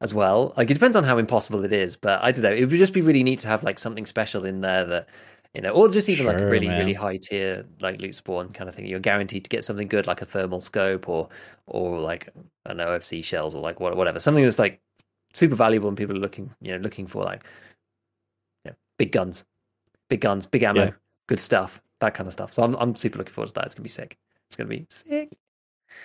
[0.01, 1.95] as well, like it depends on how impossible it is.
[1.95, 2.51] But I don't know.
[2.53, 5.09] It would just be really neat to have like something special in there that
[5.53, 6.77] you know, or just even like a really man.
[6.79, 8.85] really high tier like loot spawn kind of thing.
[8.85, 11.29] You're guaranteed to get something good like a thermal scope or
[11.67, 12.29] or like
[12.65, 14.79] an OFZ shells or like whatever something that's like
[15.33, 17.43] super valuable and people are looking you know looking for like
[18.65, 19.45] yeah big guns,
[20.09, 20.91] big guns, big ammo, Yeah.
[21.27, 22.53] good stuff, that kind of stuff.
[22.53, 23.65] So I'm I'm super looking forward to that.
[23.65, 24.17] It's gonna be sick.
[24.49, 25.37] It's gonna be sick.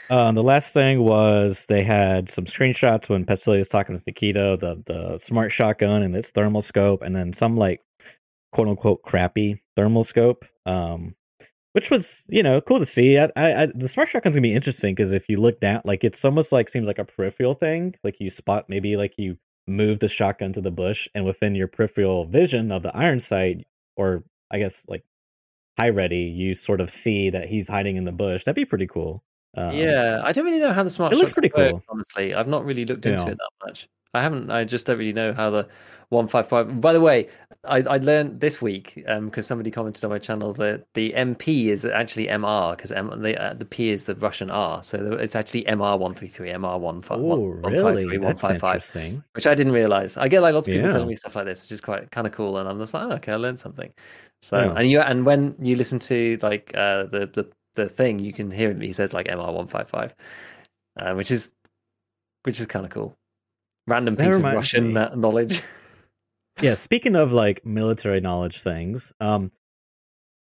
[0.08, 4.56] Um, the last thing was they had some screenshots when Pestily was talking with Nikita,
[4.60, 7.82] the the smart shotgun and its thermal scope, and then some like
[8.52, 10.44] quote unquote crappy thermal scope.
[10.64, 11.14] Um,
[11.72, 13.18] which was you know cool to see.
[13.18, 16.04] I, I, I the smart shotgun's gonna be interesting because if you look down, like
[16.04, 17.94] it's almost like seems like a peripheral thing.
[18.02, 19.36] Like you spot maybe like you
[19.66, 23.66] move the shotgun to the bush, and within your peripheral vision of the iron sight,
[23.96, 25.04] or I guess like
[25.78, 28.44] high ready, you sort of see that he's hiding in the bush.
[28.44, 29.22] That'd be pretty cool.
[29.56, 31.12] Um, yeah, I don't really know how the smart.
[31.12, 31.82] it looks pretty works, cool.
[31.88, 32.34] honestly.
[32.34, 33.88] I've not really looked into it that much.
[34.14, 34.50] I haven't.
[34.50, 35.68] I just don't really know how the
[36.08, 36.80] one five five.
[36.80, 37.28] By the way,
[37.64, 41.84] I, I learned this week because somebody commented on my channel that the MP is
[41.84, 45.64] actually MR because M, the uh, the P is the Russian R, so it's actually
[45.64, 48.04] MR one three three, MR one five Oh, one five really?
[48.04, 48.74] three one That's five five.
[48.76, 49.22] interesting.
[49.32, 50.16] which I didn't realize.
[50.16, 50.92] I get like lots of people Yeah.
[50.92, 53.02] telling me stuff like this, which is quite kind of cool, and I'm just like,
[53.04, 53.92] oh, okay, I learned something.
[54.40, 54.74] So, Yeah.
[54.78, 58.50] and you and when you listen to like uh, the the the thing, you can
[58.50, 58.80] hear him.
[58.80, 60.14] He says like MR one five five,
[60.98, 61.50] uh, which is
[62.42, 63.16] which is kind of cool.
[63.86, 65.62] Random piece of Russian me- knowledge.
[66.62, 69.50] Yeah, speaking of like military knowledge things, um,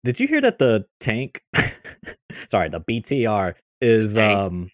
[0.04, 1.42] did you hear that the tank,
[2.48, 4.36] sorry, the BTR is Tank.
[4.36, 4.70] um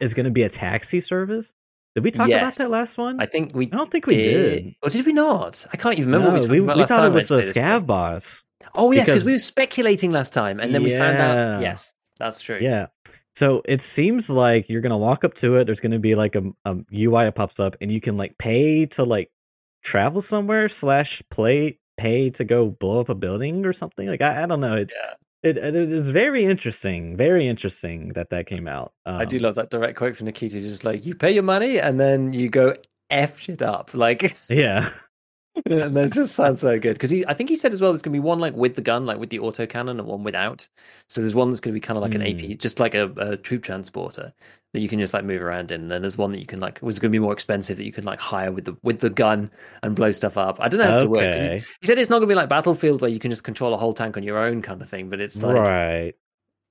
[0.00, 1.52] is going to be a taxi service?
[1.94, 3.20] Did we talk about that last one?
[3.20, 3.66] I think we.
[3.66, 4.74] I don't think we did.
[4.82, 5.66] Or did we not?
[5.72, 6.36] I can't even remember.
[6.36, 8.44] No, what we, we, we last thought time it was did scav boss.
[8.74, 11.62] Oh yes, because we were speculating last time, and then we found out.
[11.62, 12.58] Yes, that's true.
[12.60, 12.86] Yeah.
[13.34, 15.64] So it seems like you're gonna walk up to it.
[15.64, 18.86] There's gonna be like a, a UI that pops up, and you can like pay
[18.86, 19.30] to like
[19.82, 24.06] travel somewhere slash play pay to go blow up a building or something.
[24.08, 24.76] Like I, I don't know.
[24.76, 25.50] It, Yeah.
[25.50, 27.16] it it is very interesting.
[27.16, 28.92] Very interesting that that came out.
[29.06, 30.60] Um, I do love that direct quote from Nikita.
[30.60, 32.74] Just like you pay your money and then you go
[33.10, 33.94] f shit up.
[33.94, 34.90] Like, Yeah.
[35.66, 37.92] And that just sounds so good because he I think he said as well.
[37.92, 40.68] There's gonna be one like with the gun, like with the autocannon, and one without.
[41.08, 42.22] So there's one that's gonna be kind of like an Hmm.
[42.22, 44.32] AP, just like a, a troop transporter
[44.72, 45.82] that you can just like move around in.
[45.82, 47.92] And then there's one that you can like was gonna be more expensive that you
[47.92, 49.50] can like hire with the with the gun
[49.82, 50.58] and blow stuff up.
[50.60, 51.34] I don't know how it's gonna work.
[51.34, 53.76] He, he said it's not gonna be like Battlefield where you can just control a
[53.76, 56.14] whole tank on your own kind of thing, but it's like right.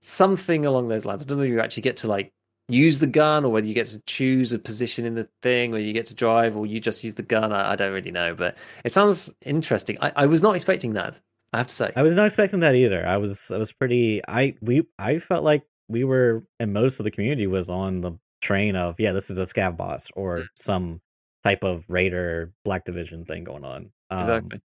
[0.02, 1.22] something along those lines.
[1.24, 2.34] I don't know if you actually get to like
[2.74, 5.80] use the gun or whether you get to choose a position in the thing or
[5.80, 7.52] you get to drive or you just use the gun.
[7.52, 9.98] I, I don't really know, but it sounds interesting.
[10.02, 11.20] I, I was not expecting that.
[11.54, 11.92] I have to say.
[11.96, 13.06] I was not expecting that either.
[13.06, 14.22] I was I was pretty.
[14.28, 18.14] I we I felt like we were and most of the community was on the
[18.42, 20.46] train of yeah, this is a scav boss or Mm.
[20.56, 21.02] some
[21.44, 23.92] type of raider black division thing going on.
[24.10, 24.62] Um, exactly.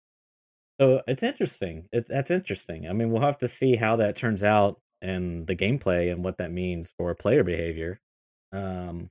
[0.80, 1.88] So it's interesting.
[1.92, 2.88] It, that's interesting.
[2.88, 6.38] I mean, we'll have to see how that turns out in the gameplay and what
[6.38, 8.00] that means for player behavior.
[8.54, 9.10] Um,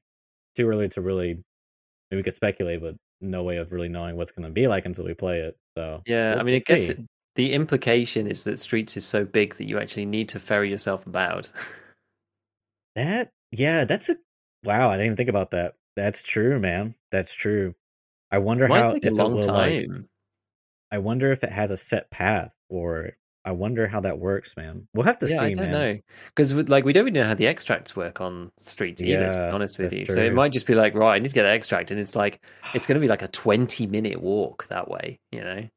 [0.57, 1.43] too early to really.
[2.11, 5.05] We could speculate, but no way of really knowing what's going to be like until
[5.05, 5.57] we play it.
[5.77, 7.01] So Yeah, we'll- I mean, I guess it-
[7.35, 11.07] the implication is that Streets is so big that you actually need to ferry yourself
[11.07, 11.53] about.
[12.97, 14.17] That yeah, that's a
[14.65, 14.89] wow.
[14.91, 15.75] I didn't even think about that.
[15.97, 16.95] That's true, man.
[17.11, 17.75] That's true.
[18.31, 19.87] I wonder It might how if a it long will like.
[19.87, 20.09] time.
[20.91, 24.89] I wonder if it has a set path, or I wonder how that works, man.
[24.95, 25.73] We'll have to yeah, see, I don't man.
[25.73, 29.33] know because like we don't really know how the extracts work on Streets either.
[29.33, 31.35] to be honest with you, so it might just be like, right, I need to
[31.35, 32.41] get an extract, and it's like
[32.75, 35.69] it's going to be like a 20 minute walk that way, you know.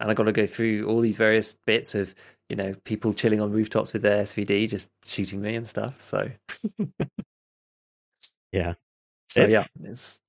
[0.00, 2.14] And I got to go through all these various bits of,
[2.50, 6.02] you know, people chilling on rooftops with their SVD, just shooting me and stuff.
[6.02, 6.30] So,
[8.52, 8.74] Yeah.
[9.28, 10.20] so yeah, It's- it's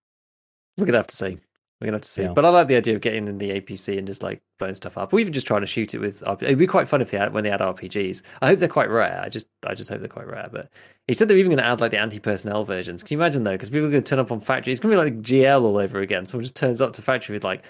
[0.78, 1.40] we're gonna have to see.
[1.80, 2.24] We're gonna have to see.
[2.24, 2.34] Yeah.
[2.34, 4.98] But I like the idea of getting in the APC and just like blowing stuff
[4.98, 6.22] up, or even just trying to shoot it with.
[6.22, 8.22] RP- It'd be quite fun if they had when they had RPGs.
[8.42, 9.22] I hope they're quite rare.
[9.22, 10.48] I just, I just hope they're quite rare.
[10.52, 10.70] But
[11.08, 13.04] he said they're even going to add like the anti-personnel versions.
[13.04, 13.52] Can you imagine though?
[13.52, 14.72] Because people are going to turn up on factory.
[14.72, 16.26] It's going to be like GL all over again.
[16.26, 17.64] Someone just turns up to factory with like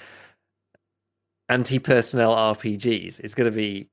[1.49, 3.19] anti-personnel RPGs.
[3.21, 3.89] It's gonna be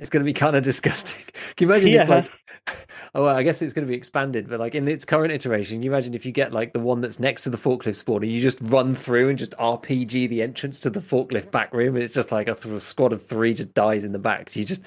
[0.00, 1.22] it's gonna be kind of disgusting.
[1.56, 2.02] Can you imagine Yeah.
[2.02, 2.30] if like
[3.14, 5.82] oh well, I guess it's gonna be expanded, but like in its current iteration, can
[5.82, 8.30] you imagine if you get like the one that's next to the forklift spawn and
[8.30, 12.04] you just run through and just RPG the entrance to the forklift back room and
[12.04, 14.50] it's just like a, th- a squad of three just dies in the back.
[14.50, 14.82] So you just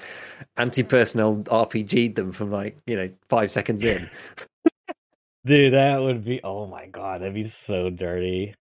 [0.56, 4.08] anti-personnel RPG'd them from like, you know, five seconds in.
[5.44, 8.54] Dude, that would be oh my god, that'd be so dirty.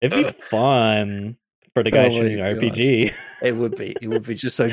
[0.00, 1.36] It'd be fun
[1.74, 2.38] for the guy Oh shooting.
[2.38, 3.12] RPG.
[3.42, 3.96] It would be.
[4.00, 4.68] It would be just so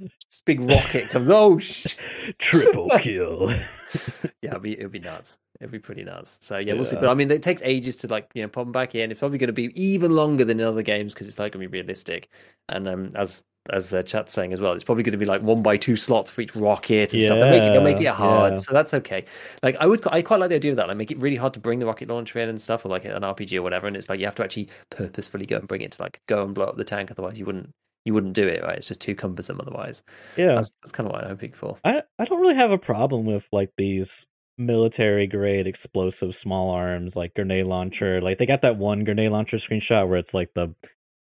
[0.00, 1.30] this big rocket comes.
[1.30, 1.94] Oh, sh-
[2.38, 3.50] Triple kill.
[4.42, 5.38] yeah, it'd be it'd be nuts.
[5.60, 6.38] It'd be pretty nuts.
[6.40, 6.96] So yeah, we'll see.
[6.96, 9.10] But I mean, it takes ages to like you know pop them back in.
[9.10, 11.62] It's probably going to be even longer than in other games because it's like going
[11.62, 12.30] to be realistic.
[12.68, 15.42] And um, as as uh, chat's saying as well, it's probably going to be like
[15.42, 17.38] one by two slots for each rocket and stuff.
[17.38, 18.58] They'll make, it, they'll make it hard, yeah.
[18.58, 19.26] so that's okay.
[19.62, 20.88] Like I would, I quite like the idea of that.
[20.88, 23.04] Like make it really hard to bring the rocket launcher in and stuff, or like
[23.04, 23.86] an RPG or whatever.
[23.86, 26.42] And it's like you have to actually purposefully go and bring it to like go
[26.42, 27.10] and blow up the tank.
[27.10, 27.74] Otherwise, you wouldn't
[28.04, 28.62] you wouldn't do it.
[28.62, 28.76] Right?
[28.78, 29.60] It's just too cumbersome.
[29.60, 30.02] Otherwise,
[30.36, 30.54] Yeah.
[30.54, 31.78] that's that's kind of what I'm hoping for.
[31.84, 34.26] I, I don't really have a problem with like these
[34.58, 38.20] military grade explosive small arms like grenade launcher.
[38.20, 40.74] Like they got that one grenade launcher screenshot where it's like the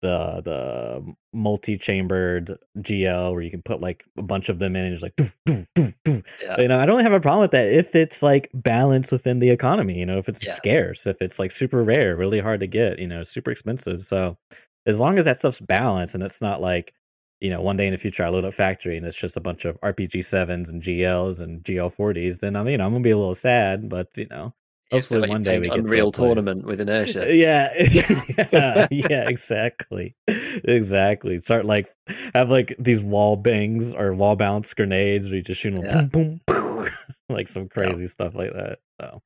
[0.04, 4.94] the the multi-chambered GL where you can put like a bunch of them in and
[4.94, 6.24] just like doof, doof, doof, doof.
[6.42, 6.60] Yeah.
[6.62, 9.40] you know I don't really have a problem with that if it's like balanced within
[9.40, 10.52] the economy you know if it's Yeah.
[10.54, 14.38] scarce if it's like super rare really hard to get you know super expensive so
[14.86, 16.94] as long as that stuff's balanced and it's not like
[17.42, 19.42] you know one day in the future I load up factory and it's just a
[19.42, 23.04] bunch of RPG sevens and GLs and GL forties then I'm you know I'm gonna
[23.04, 24.54] be a little sad but you know
[24.92, 26.28] hopefully like one day we get a Unreal place.
[26.28, 27.26] Tournament with inertia.
[27.34, 27.74] Yeah,
[28.52, 31.40] yeah, yeah, exactly, exactly.
[31.40, 31.94] Start like
[32.34, 36.06] have like these wall bangs or wall bounce grenades where you just shoot them Yeah.
[36.06, 36.90] boom, boom, boom,
[37.30, 38.80] like some crazy stuff like that.
[39.02, 39.22] So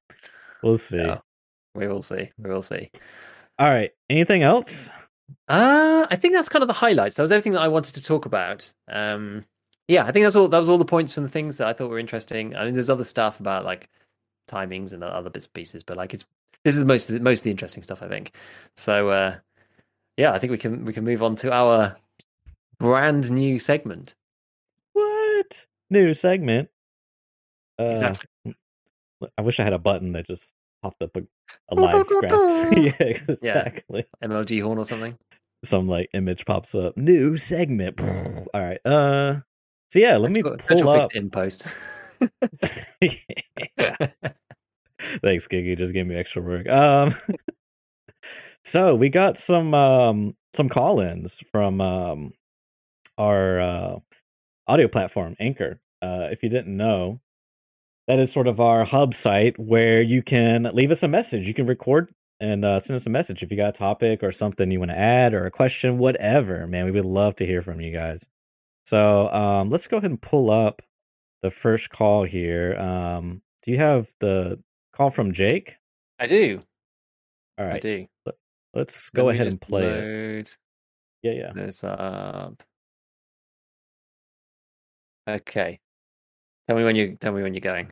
[0.64, 0.98] we'll see.
[0.98, 1.20] Yeah.
[1.76, 2.32] We will see.
[2.38, 2.90] We will see.
[3.60, 4.90] All right, anything else?
[5.48, 7.16] Uh, I think that's kind of the highlights.
[7.16, 8.72] That was everything that I wanted to talk about.
[8.88, 9.46] Um,
[9.88, 10.48] yeah, I think that's all.
[10.48, 12.56] That was all the points from the things that I thought were interesting.
[12.56, 13.90] I mean, there's other stuff about like
[14.50, 16.26] timings and other bits and pieces, but like it's
[16.64, 18.04] this is most of the, most of the interesting stuff.
[18.04, 18.34] I think.
[18.76, 19.36] So uh,
[20.18, 21.96] yeah, I think we can we can move on to our
[22.80, 24.16] brand new segment.
[24.94, 26.70] What new segment?
[27.80, 28.28] Uh, Exactly.
[29.38, 30.54] I wish I had a button that just
[30.90, 31.22] popped up a,
[31.70, 32.32] a live graph.
[32.78, 34.06] yeah, exactly.
[34.24, 35.18] MLG horn or something.
[35.66, 36.96] Some like image pops up.
[36.98, 38.00] New segment.
[38.54, 38.80] All right.
[38.86, 39.40] Uh.
[39.90, 41.16] So yeah, let me Virtual- pull virtual up.
[41.16, 41.66] in post.
[45.22, 45.78] Thanks, Giggy.
[45.78, 46.68] Just gave me extra work.
[46.68, 47.14] Um.
[48.64, 52.32] so we got some um some call-ins from um
[53.18, 53.96] our uh,
[54.68, 55.80] audio platform Anchor.
[56.02, 57.20] Uh, if you didn't know,
[58.08, 61.48] that is sort of our hub site where you can leave us a message.
[61.48, 64.32] You can record and uh, send us a message if you got a topic or
[64.32, 66.66] something you want to add or a question, whatever.
[66.68, 68.28] Man, we would love to hear from you guys.
[68.86, 70.82] So um, let's go ahead and pull up
[71.42, 72.76] the first call here.
[72.78, 74.62] Um, do you have the
[74.94, 75.76] call from Jake?
[76.20, 76.62] I do.
[77.58, 77.76] All right.
[77.76, 78.08] I do.
[78.74, 80.58] let's go me ahead and play it.
[81.24, 81.52] Yeah, yeah.
[81.54, 82.64] this up.
[85.28, 85.80] Okay.
[86.68, 87.92] Tell me when you tell me when you're going.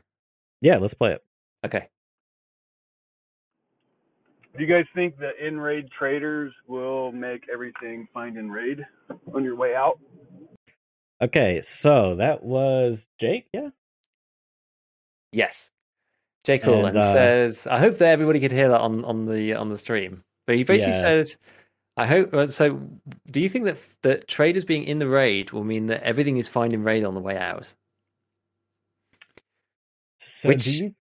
[0.66, 1.22] Yeah, let's play it.
[1.64, 1.86] Okay.
[4.56, 8.84] Do you guys think the in raid traders will make everything find in raid
[9.32, 10.00] on your way out?
[11.22, 13.46] Okay, so that was Jake.
[13.52, 13.68] Yeah.
[15.30, 15.70] Yes.
[16.42, 19.54] Jake Cool And, uh, says, "I hope that everybody could hear that on on the
[19.54, 21.22] on the stream." But he basically Yeah.
[21.22, 21.26] said,
[21.96, 22.90] "I hope." uh, So,
[23.30, 26.48] do you think that that traders being in the raid will mean that everything is
[26.48, 27.72] fine in raid on the way out?
[30.36, 30.94] So Which- you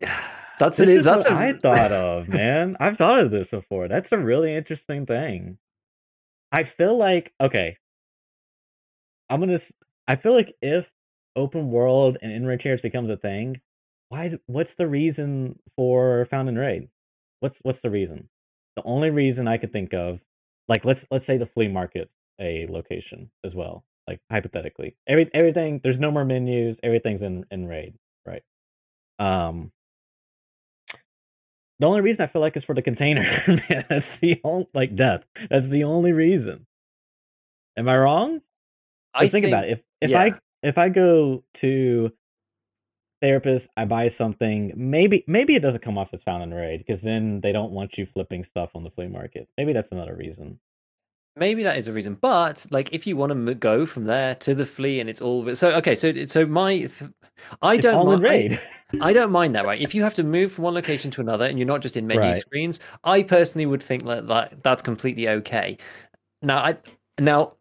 [0.58, 2.76] That's this is that's what a, I thought of, man.
[2.80, 3.88] I've thought of this before.
[3.88, 5.58] That's a really interesting thing.
[6.50, 7.76] I feel like okay.
[9.28, 9.58] I'm gonna.
[10.08, 10.92] I feel like if
[11.34, 13.60] open world and in raid chairs becomes a thing,
[14.08, 14.38] why?
[14.46, 16.88] What's the reason for found and raid?
[17.40, 18.30] What's what's the reason?
[18.76, 20.20] The only reason I could think of,
[20.68, 23.84] like let's let's say the flea market's a location as well.
[24.08, 26.80] Like hypothetically, every everything there's no more menus.
[26.82, 27.94] Everything's in in raid?
[29.18, 29.72] Um,
[31.78, 33.22] the only reason I feel like is for the container.
[33.48, 35.26] Man, that's the only like death.
[35.50, 36.66] That's the only reason.
[37.76, 38.40] Am I wrong?
[39.14, 39.70] I But think, about it.
[39.70, 42.12] If if I if I go to
[43.22, 44.72] therapist, I buy something.
[44.76, 47.98] Maybe maybe it doesn't come off as found in raid because then they don't want
[47.98, 49.48] you flipping stuff on the flea market.
[49.58, 50.60] Maybe that's another reason.
[51.38, 54.34] Maybe that is a reason, but like if you want to m- go from there
[54.36, 55.94] to the flea and it's all so okay.
[55.94, 57.10] So so my th-
[57.60, 58.60] I It's don't all in mi- I- raid.
[59.02, 59.80] I don't mind that, right?
[59.80, 62.06] If you have to move from one location to another and you're not just in
[62.06, 62.36] menu Right.
[62.36, 65.76] screens, I personally would think that, that that's completely okay.
[66.42, 66.76] Now, I
[67.18, 67.52] Now,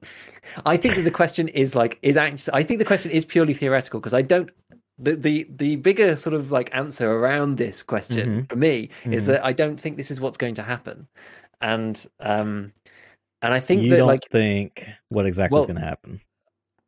[0.65, 3.53] I think that the question is like is actually I think the question is purely
[3.53, 4.49] theoretical because I don't
[4.97, 8.49] the, the the bigger sort of like answer around this question Mhm.
[8.49, 9.25] for me is Mhm.
[9.27, 11.07] that I don't think this is what's going to happen,
[11.59, 12.71] and um,
[13.45, 16.19] and I think you that don't like think what exactly is going to happen?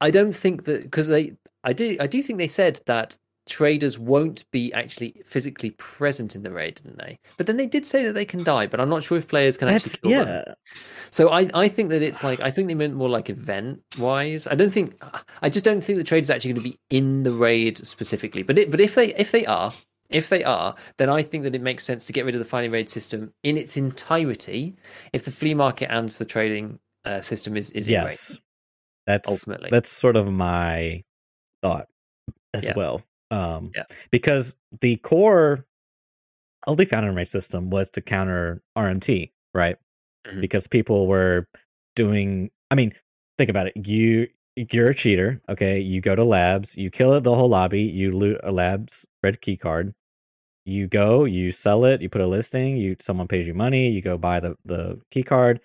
[0.02, 1.34] I don't think that because they
[1.64, 6.44] I do I do think they said that traders won't be actually physically present in
[6.44, 7.18] the raid, didn't they?
[7.38, 9.58] But then they did say that they can die, but I'm not sure if players
[9.58, 10.44] can That's actually kill them.
[10.48, 10.54] yeah.
[11.10, 14.48] So I, I think that it's like I think they meant more like event wise.
[14.48, 15.02] I don't think
[15.42, 18.44] I just don't think the traders actually going to be in the raid specifically.
[18.44, 19.74] But it, but if they if they are
[20.10, 22.46] if they are, then I think that it makes sense to get rid of the
[22.46, 24.76] finding raid system in its entirety.
[25.14, 28.40] If the flea market and the trading uh, system is is Yes.
[29.06, 29.70] That's ultimately.
[29.72, 31.04] that's sort of my
[31.62, 31.88] thought
[32.54, 32.74] as Yeah.
[32.76, 33.04] well.
[33.32, 33.84] Um, Yeah.
[34.12, 35.66] because the core
[36.66, 39.78] of the founding rate system was to counter RMT, right?
[40.26, 40.42] Mhm.
[40.42, 41.48] Because people were
[41.96, 42.52] doing.
[42.70, 42.94] I mean,
[43.38, 43.74] think about it.
[43.88, 44.28] You
[44.58, 45.42] you're a cheater.
[45.50, 49.06] Okay, you go to labs, you kill it the whole lobby, you loot a labs
[49.24, 49.94] red key card.
[50.66, 54.02] You go, you sell it, you put a listing, you someone pays you money, you
[54.02, 55.62] go buy the the key card.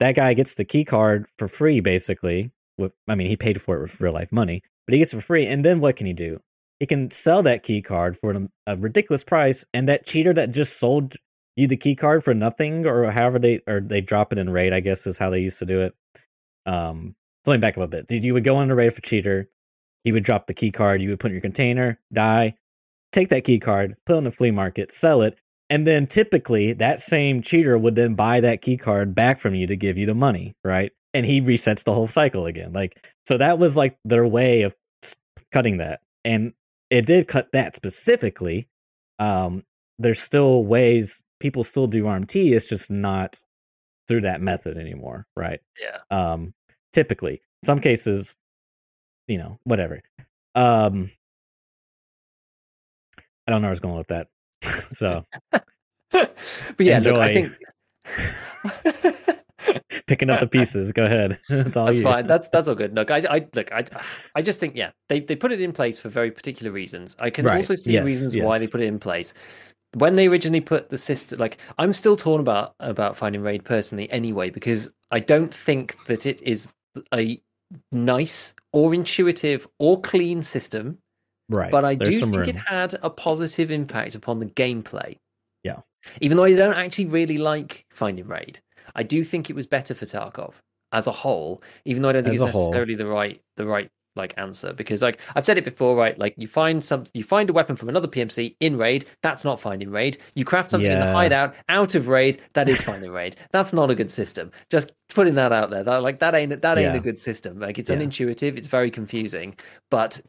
[0.00, 2.52] That guy gets the key card for free, basically.
[2.78, 5.16] With I mean, he paid for it with real life money, but he gets it
[5.16, 5.46] for free.
[5.46, 6.40] And then what can he do?
[6.80, 10.50] He can sell that key card for an, a ridiculous price, and that cheater that
[10.52, 11.14] just sold
[11.56, 14.72] you the key card for nothing, or however they or they drop it in raid,
[14.72, 15.94] I guess is how they used to do it.
[16.66, 17.14] Um,
[17.46, 18.06] let me back up a bit.
[18.06, 19.48] Dude, you would go on a raid for cheater.
[20.04, 21.02] He would drop the key card.
[21.02, 22.54] You would put in your container, die,
[23.12, 25.38] take that key card, put it in the flea market, sell it,
[25.72, 29.66] and then typically that same cheater would then buy that key card back from you
[29.66, 30.92] to give you the money, right?
[31.14, 32.74] And he resets the whole cycle again.
[32.74, 34.74] Like so that was like their way of
[35.50, 36.00] cutting that.
[36.24, 36.52] And
[36.90, 38.68] it did cut that specifically.
[39.18, 39.64] Um
[39.98, 43.38] there's still ways people still do RMT, it's just not
[44.08, 45.60] through that method anymore, right?
[45.80, 46.00] yeah.
[46.10, 46.52] um
[46.92, 48.36] typically some cases
[49.26, 50.02] you know whatever
[50.54, 51.10] um
[53.46, 54.28] i don't know where i was going with that
[54.92, 55.24] so
[56.12, 57.56] but yeah, look, I think
[60.06, 62.04] picking up the pieces go ahead that's all That's you.
[62.04, 62.26] fine.
[62.26, 62.94] That's that's all good.
[62.94, 63.84] Look, I, I look, I,
[64.34, 67.16] I just think, yeah, they they put it in place for very particular reasons.
[67.18, 67.56] I can Right.
[67.56, 69.32] also see Yes, reasons why they put it in place.
[69.94, 74.10] When they originally put the system, like I'm still torn about about finding raid personally,
[74.10, 76.68] anyway, because I don't think that it is
[77.14, 77.40] a
[77.90, 80.98] nice or intuitive or clean system.
[81.48, 82.48] right But I There's do think room.
[82.48, 85.18] it had a positive impact upon the gameplay.
[85.62, 85.80] Yeah.
[86.20, 88.60] Even though I don't actually really like Finding Raid,
[88.94, 90.54] I do think it was better for Tarkov
[90.92, 91.62] as a whole.
[91.84, 92.62] Even though I don't think As it's a whole.
[92.70, 96.18] necessarily the right the right like answer because like I've said it before, right?
[96.18, 99.58] Like you find some you find a weapon from another PMC in raid, that's not
[99.60, 100.18] finding raid.
[100.34, 103.36] You craft something in the hideout out of raid, that is finding raid.
[103.52, 104.50] That's not a good system.
[104.70, 105.82] Just putting that out there.
[105.84, 106.94] That like that ain't that ain't Yeah.
[106.94, 107.58] a good system.
[107.58, 107.96] Like it's Yeah.
[107.96, 109.56] unintuitive, it's very confusing,
[109.90, 110.20] but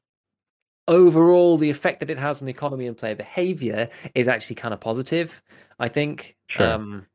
[0.87, 4.73] overall the effect that it has on the economy and player behavior is actually kind
[4.73, 5.41] of positive
[5.79, 6.67] i think Sure.
[6.73, 7.05] um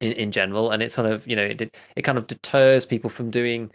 [0.00, 3.10] in, in general and it sort of you know it it kind of deters people
[3.10, 3.70] from doing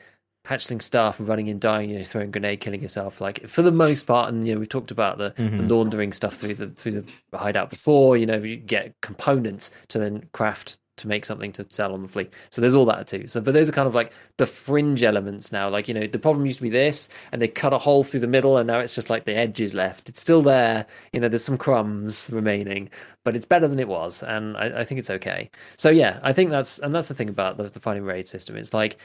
[0.47, 3.71] hatchling stuff and running and dying you know throwing grenade killing yourself like for the
[3.71, 5.57] most part and you know we talked about the, Mhm.
[5.57, 6.91] the laundering stuff through the through
[7.31, 11.65] the hideout before you know you get components to then craft to make something to
[11.69, 12.31] sell on the fleet.
[12.51, 13.27] So there's all that too.
[13.27, 15.67] So but those are kind of like the fringe elements now.
[15.67, 18.21] Like you know the problem used to be this and they cut a hole through
[18.21, 20.07] the middle and now it's just like the edges left.
[20.07, 20.85] It's still there.
[21.11, 22.89] You know there's some crumbs remaining
[23.25, 25.49] but it's better than it was and i, I think it's okay.
[25.75, 28.55] So yeah i think that's and that's the thing about the, the finding raid system.
[28.55, 28.97] It's like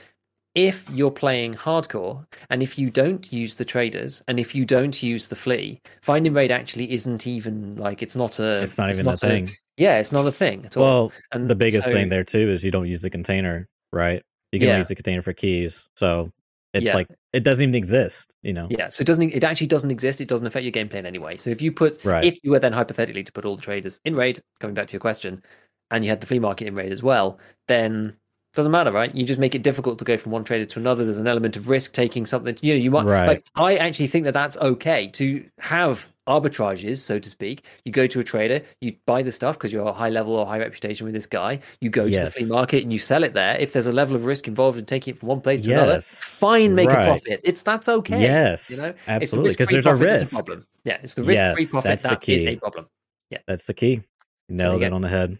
[0.54, 5.02] if you're playing hardcore and if you don't use the traders and if you don't
[5.02, 9.06] use the flea finding raid actually isn't even like it's not a it's not even
[9.06, 12.08] a thing yeah it's not a thing at all well and the biggest so- thing
[12.08, 14.78] there too is you don't use the container right you can Yeah.
[14.78, 16.32] use the container for keys so
[16.74, 16.94] it's Yeah.
[16.94, 19.30] like it doesn't even exist you know Yeah, so it doesn't.
[19.30, 20.20] It actually doesn't exist.
[20.20, 21.36] It doesn't affect your gameplay in any way.
[21.36, 22.24] So if you put, Right.
[22.24, 24.92] if you were then hypothetically to put all the traders in raid, coming back to
[24.94, 25.42] your question,
[25.90, 27.38] and you had the flea market in raid as well,
[27.68, 28.16] then
[28.54, 29.14] doesn't matter, right?
[29.14, 31.04] You just make it difficult to go from one trader to another.
[31.04, 32.56] There's an element of risk taking something.
[32.62, 33.04] You know, you might.
[33.04, 33.26] Right.
[33.28, 37.66] Like, I actually think that that's okay to have arbitrages, so to speak.
[37.84, 40.46] You go to a trader, you buy the stuff because you're a high level or
[40.46, 41.60] high reputation with this guy.
[41.80, 42.34] You go to the Yes.
[42.34, 43.56] flea market and you sell it there.
[43.56, 46.00] If there's a level of risk involved in taking it from one place to another,
[46.00, 47.02] fine, make Right.
[47.02, 47.40] a profit.
[47.44, 48.20] It's that's okay.
[48.22, 50.66] yes You know, absolutely because because there's a risk problem.
[50.84, 52.48] Yeah, it's the risk-free Yes, profit that's the that is key.
[52.48, 52.86] a problem.
[53.30, 54.02] Yeah, that's the key
[54.48, 55.38] nailed you it on the head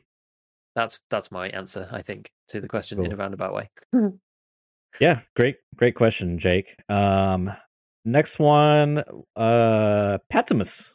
[0.76, 3.70] That's that's my answer, I think, to the question in a roundabout way.
[5.01, 6.76] Yeah, great, great question, Jake.
[6.88, 7.51] Um,
[8.05, 9.03] next one,
[9.36, 10.94] uh, Patimus.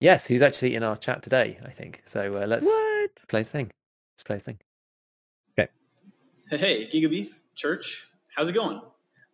[0.00, 1.58] Yes, who's actually in our chat today?
[1.64, 2.36] I think so.
[2.36, 3.10] Uh, let's What?
[3.28, 3.70] play his thing.
[4.14, 4.58] Let's play his thing.
[5.58, 5.68] Okay.
[6.48, 8.08] Hey, hey, Gigabeef Church.
[8.34, 8.80] How's it going?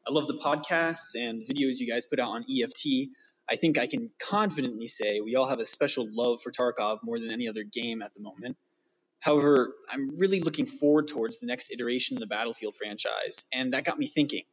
[0.09, 3.11] I love the podcasts and videos you guys put out on EFT.
[3.49, 7.19] I think I can confidently say we all have a special love for Tarkov more
[7.21, 8.57] than any other game at the moment.
[9.27, 13.85] However, I'm really looking forward towards the next iteration of the Battlefield franchise, and that
[13.85, 14.45] got me thinking.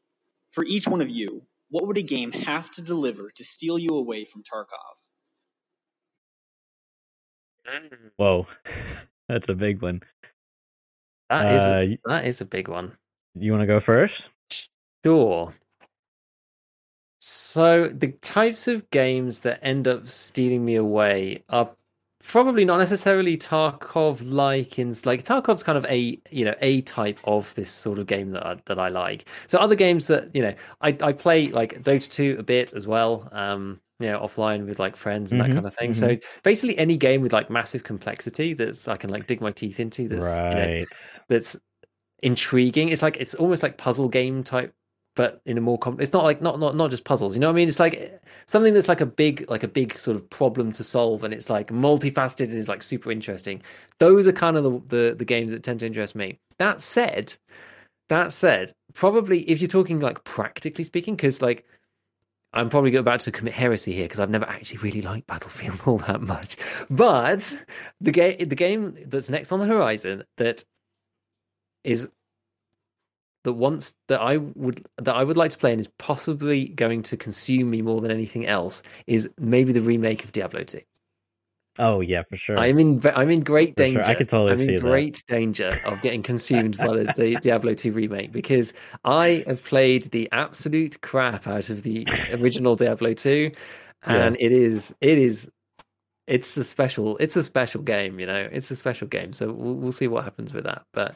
[0.49, 3.95] For each one of you, what would a game have to deliver to steal you
[3.95, 4.97] away from Tarkov?
[8.17, 8.47] Whoa,
[9.29, 10.01] that's a big one.
[11.29, 12.97] That is Uh, a, y- that is a big one.
[13.35, 14.31] You want to go first?
[15.05, 15.53] Sure.
[17.19, 21.75] So the types of games that end up stealing me away are
[22.23, 27.19] probably not necessarily Tarkov like in like Tarkov's kind of a you know a type
[27.25, 29.27] of this sort of game that I, that I like.
[29.47, 32.87] So other games that you know I I play like Dota 2 a bit as
[32.87, 33.29] well.
[33.31, 35.93] Um you know offline with like friends and Mhm, that kind of thing.
[35.93, 39.79] So basically any game with like massive complexity that's I can like dig my teeth
[39.79, 40.69] into that's you know
[41.27, 41.59] that's
[42.21, 42.89] intriguing.
[42.89, 44.73] It's like it's almost like puzzle game type,
[45.15, 47.35] but in a more com- it's not like not not not just puzzles.
[47.35, 47.67] You know what I mean?
[47.67, 51.23] It's like something that's like a big like a big sort of problem to solve,
[51.23, 53.61] and it's like multifaceted and is like super interesting.
[53.99, 56.39] Those are kind of the, the the games that tend to interest me.
[56.57, 57.35] That said,
[58.09, 61.65] that said, probably if you're talking like practically speaking, because like.
[62.55, 65.97] I'm probably about to commit heresy here because I've never actually really liked Battlefield all
[65.97, 66.55] that much.
[66.87, 67.65] But
[67.99, 70.63] the game, the game that's next on the horizon that
[71.83, 72.11] is
[73.43, 77.01] that once that I would that I would like to play and is possibly going
[77.03, 80.79] to consume me more than anything else is maybe the remake of Diablo 2.
[81.79, 82.57] Oh yeah, for sure.
[82.57, 84.11] I'm in I'm in great For sure, danger.
[84.11, 84.89] I could totally I'm see in that.
[84.89, 88.73] great danger of getting consumed by the, the Diablo 2 remake because
[89.03, 92.07] I have played the absolute crap out of the
[92.39, 93.51] original Diablo 2
[94.03, 95.49] and it is it is
[96.27, 98.47] it's a special it's a special game, you know.
[98.51, 99.33] It's a special game.
[99.33, 100.83] So we'll, we'll see what happens with that.
[100.93, 101.15] But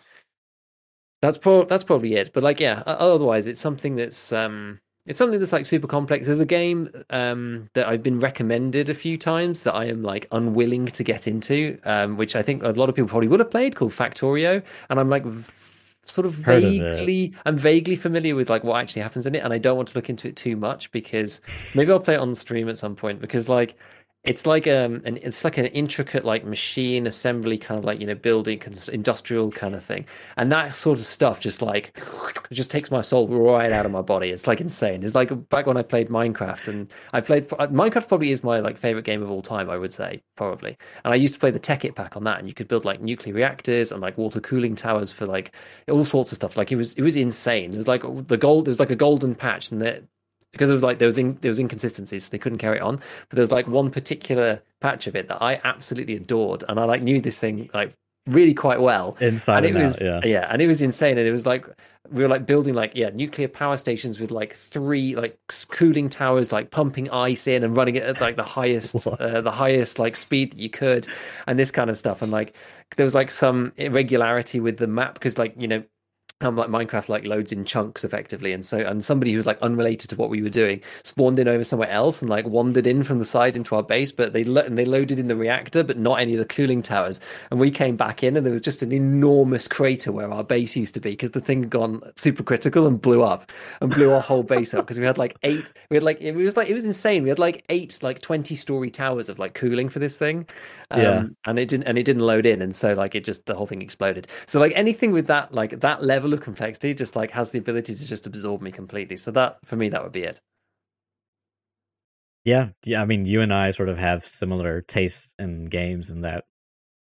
[1.21, 2.33] that's pro- that's probably it.
[2.33, 6.25] But like yeah, otherwise it's something that's um it's something that's like super complex.
[6.25, 10.27] There's a game um that I've been recommended a few times that I am like
[10.31, 13.51] unwilling to get into, um, which I think a lot of people probably would have
[13.51, 15.51] played called Factorio, and I'm like v-
[16.05, 19.43] sort of Heard of vaguely I'm vaguely familiar with like what actually happens in it,
[19.43, 21.41] and I don't want to look into it too much because
[21.73, 23.75] maybe I'll play it on stream at some point because like
[24.27, 28.05] it's like um an it's like an intricate like machine assembly kind of like you
[28.05, 28.61] know building
[28.91, 30.05] industrial kind of thing.
[30.35, 31.97] And that sort of stuff just like
[32.51, 34.29] just takes my soul right out of my body.
[34.29, 35.01] It's like insane.
[35.03, 38.59] It's like back when i played minecraft and i played uh, minecraft probably is my
[38.59, 40.77] like favorite game of all time i would say probably.
[41.05, 43.01] And i used to play the Tekkit pack on that and you could build like
[43.01, 45.55] nuclear reactors and like water cooling towers for like
[45.89, 46.57] all sorts of stuff.
[46.57, 47.71] Like it was it was insane.
[47.73, 50.03] It was like the gold it was like a golden patch and that
[50.51, 52.97] because of like there was in, there was inconsistencies so they couldn't carry it on.
[52.97, 56.83] But there was like one particular patch of it that i absolutely adored and i
[56.83, 57.93] like knew this thing like
[58.27, 59.17] really quite well.
[59.19, 60.47] Inside and and, it was out, yeah.
[60.49, 61.65] and it was insane and it was like
[62.09, 65.37] we were like building like yeah nuclear power stations with like three like
[65.69, 69.51] cooling towers like pumping ice in and running it at like the highest uh, the
[69.51, 71.07] highest like speed that you could
[71.47, 72.21] and this kind of stuff.
[72.21, 72.55] And like
[72.95, 75.83] there was like some irregularity with the map because like you know
[76.41, 80.09] um, like Minecraft like loads in chunks effectively, and so and somebody who's like unrelated
[80.11, 83.17] to what we were doing spawned in over somewhere else and like wandered in from
[83.17, 85.97] the side into our base, but they lo- and they loaded in the reactor, but
[85.97, 87.19] not any of the cooling towers.
[87.49, 90.75] And we came back in, and there was just an enormous crater where our base
[90.75, 94.11] used to be because the thing had gone super critical and blew up and blew
[94.13, 96.69] our whole base up because we had like eight, we had like it was like
[96.69, 97.23] it was insane.
[97.23, 100.47] We had like eight like twenty story towers of like cooling for this thing,
[100.91, 101.23] um, Yeah.
[101.45, 103.65] and it didn't and it didn't load in, and so like it just the whole
[103.65, 104.27] thing exploded.
[104.45, 107.95] So like anything with that like that level of complexity just like has the ability
[107.95, 109.17] to just absorb me completely.
[109.17, 110.39] So that for me that would be it.
[112.45, 113.01] Yeah, yeah.
[113.01, 116.45] I mean, you and I sort of have similar tastes in games in that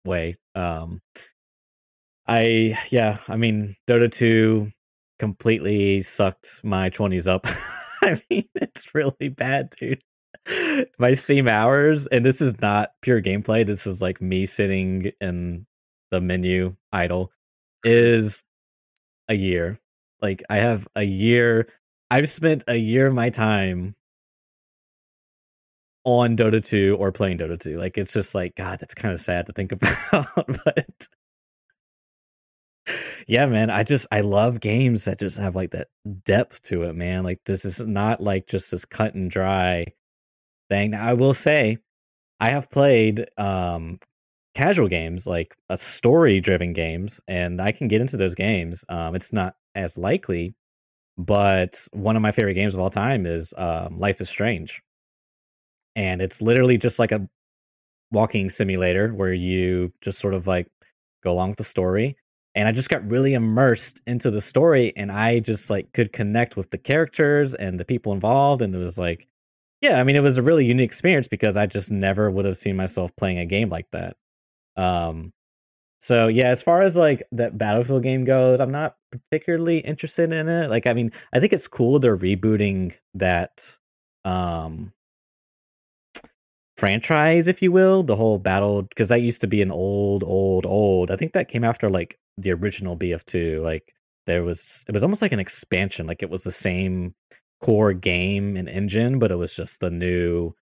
[0.03, 0.38] way.
[0.55, 1.01] Um,
[2.28, 4.71] I yeah, I mean, Dota two
[5.19, 7.45] completely sucked my twenties up.
[8.01, 10.01] I mean, it's really bad, dude.
[10.99, 13.65] My Steam hours, and this is not pure gameplay.
[13.65, 15.65] This is like me sitting in
[16.11, 17.32] the menu idle.
[17.84, 18.43] Is
[19.28, 19.80] a year.
[20.21, 21.67] Like I have a year.
[22.09, 23.95] I've spent a year of my time
[26.03, 27.78] on Dota 2 or playing Dota 2.
[27.78, 29.71] Like it's just like God, that's kind of sad to think
[30.11, 30.28] about.
[30.65, 31.07] but
[33.28, 35.88] yeah, man, I just I love games that just have like that
[36.23, 37.23] depth to it, man.
[37.23, 39.86] Like this is not like just this cut and dry
[40.69, 40.91] thing.
[40.91, 41.80] Now, I will say,
[42.39, 43.99] I have played um
[44.56, 48.86] casual games like a story driven games, and I can get into those games.
[48.89, 50.56] Um, it's not as likely,
[51.18, 54.82] but one of my favorite games of all time is um, Life is Strange,
[55.95, 57.28] and it's literally just like a
[58.12, 60.68] walking simulator where you just sort of like
[61.24, 62.16] go along with the story
[62.56, 66.56] and I just got really immersed into the story and I just like could connect
[66.56, 69.28] with the characters and the people involved and it was like
[69.82, 72.58] yeah, I mean it was a really unique experience because I just never would have
[72.58, 74.16] seen myself playing a game like that.
[74.78, 75.34] Um
[75.99, 80.47] so yeah, as far as like that Battlefield game goes, I'm not particularly interested in
[80.47, 80.69] it.
[80.69, 83.78] Like I mean, I think it's cool they're rebooting that
[84.23, 84.93] um
[86.78, 90.65] franchise if you will, the whole battle because that used to be an old old
[90.65, 91.11] old.
[91.11, 93.63] I think that came after like the original BF2.
[93.63, 93.93] Like
[94.28, 97.15] there was it was almost like an expansion, like it was the same
[97.61, 100.53] core game and engine, but it was just the new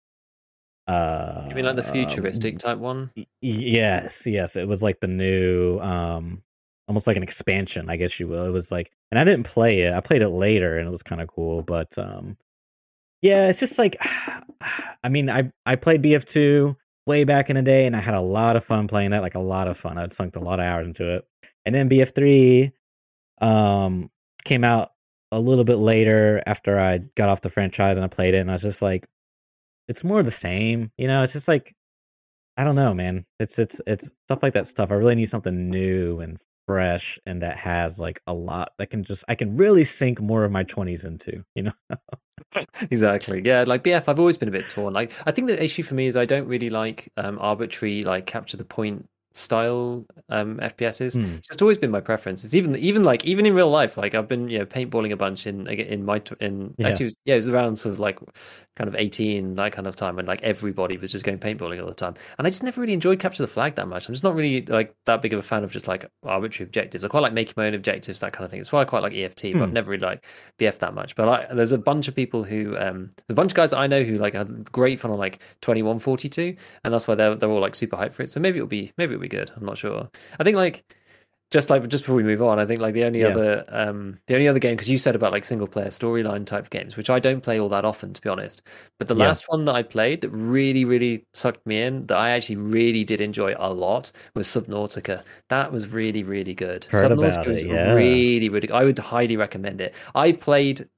[0.88, 3.11] uh You mean like the futuristic um, type one?
[3.41, 6.43] yes, yes, it was like the new um
[6.88, 8.45] almost like an expansion, I guess you will.
[8.45, 9.93] It was like and I didn't play it.
[9.93, 12.38] I played it later and it was kind of cool, but um
[13.21, 13.97] yeah, it's just like
[15.03, 16.75] I mean, I I played BF2
[17.05, 19.36] way back in the day and I had a lot of fun playing that, like
[19.36, 19.97] a lot of fun.
[19.97, 21.25] I'd sunk a lot of hours into it.
[21.65, 22.71] And then BF3
[23.41, 24.09] um
[24.43, 24.91] came out
[25.31, 28.51] a little bit later after I got off the franchise and I played it and
[28.51, 29.07] I was just like
[29.88, 31.73] it's more the same, you know, it's just like
[32.57, 33.25] I don't know, man.
[33.39, 34.91] It's it's it's stuff like that stuff.
[34.91, 39.03] I really need something new and fresh and that has like a lot that can
[39.03, 41.97] just I can really sink more of my 20s into, you know.
[42.91, 43.41] exactly.
[43.43, 44.93] Yeah, like BF, I've always been a bit torn.
[44.93, 48.25] Like, I think the issue for me is I don't really like um, arbitrary, like
[48.25, 51.17] capture the point style um FPSs.
[51.17, 51.36] Hmm.
[51.38, 52.43] It's just always been my preference.
[52.43, 55.15] It's even even like even in real life, like I've been you know paintballing a
[55.17, 56.88] bunch in in my in Yeah.
[56.89, 58.19] actually it was, yeah it was around sort of like
[58.75, 61.88] kind of eighteen that kind of time when like everybody was just going paintballing all
[61.88, 64.07] the time, and I just never really enjoyed capture the flag that much.
[64.07, 67.03] I'm just not really like that big of a fan of just like arbitrary objectives.
[67.03, 68.59] I quite like making my own objectives, that kind of thing.
[68.59, 69.73] It's why I quite like EFT, but I've Hmm.
[69.73, 70.25] never really like
[70.59, 71.15] BF that much.
[71.15, 73.88] But I, there's a bunch of people who um there's a bunch of guys I
[73.88, 77.61] know who like had great fun on like 2142 and that's why they're they're all
[77.61, 78.29] like super hyped for it.
[78.29, 79.51] So maybe it'll be maybe it'll be good.
[79.55, 80.09] I'm not sure.
[80.39, 80.84] I think like
[81.51, 83.28] just like just before we move on, I think like the only Yeah.
[83.28, 86.69] other um the only other game because you said about like single player storyline type
[86.71, 88.63] games, which I don't play all that often to be honest.
[88.97, 89.28] But the Yeah.
[89.28, 93.03] last one that I played that really really sucked me in that I actually really
[93.03, 95.24] did enjoy a lot was Subnautica.
[95.49, 96.86] That was really really good.
[96.86, 97.93] Heard Subnautica about it, was yeah.
[97.93, 98.71] really really.
[98.71, 99.93] I would highly recommend it.
[100.15, 100.89] I played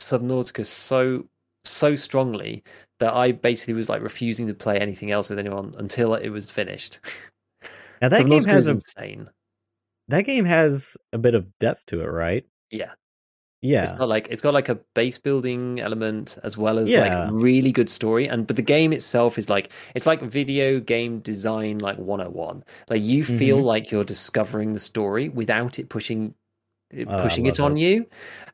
[0.00, 1.28] Subnautica so
[1.64, 2.62] so strongly
[3.00, 6.50] that I basically was like refusing to play anything else with anyone until it was
[6.50, 7.00] finished.
[8.02, 9.28] Now that game has a insane.
[10.08, 12.44] that game has a bit of depth to it, right?
[12.70, 12.92] Yeah.
[13.62, 13.82] Yeah.
[13.82, 17.24] It's got like it's got like a base building element as well as Yeah.
[17.24, 21.20] like really good story and but the game itself is like it's like video game
[21.20, 22.62] design like 101.
[22.88, 23.64] Like you feel Mhm.
[23.64, 26.34] like you're discovering the story without it pushing
[26.92, 27.80] it- Oh, pushing it on it.
[27.80, 28.06] you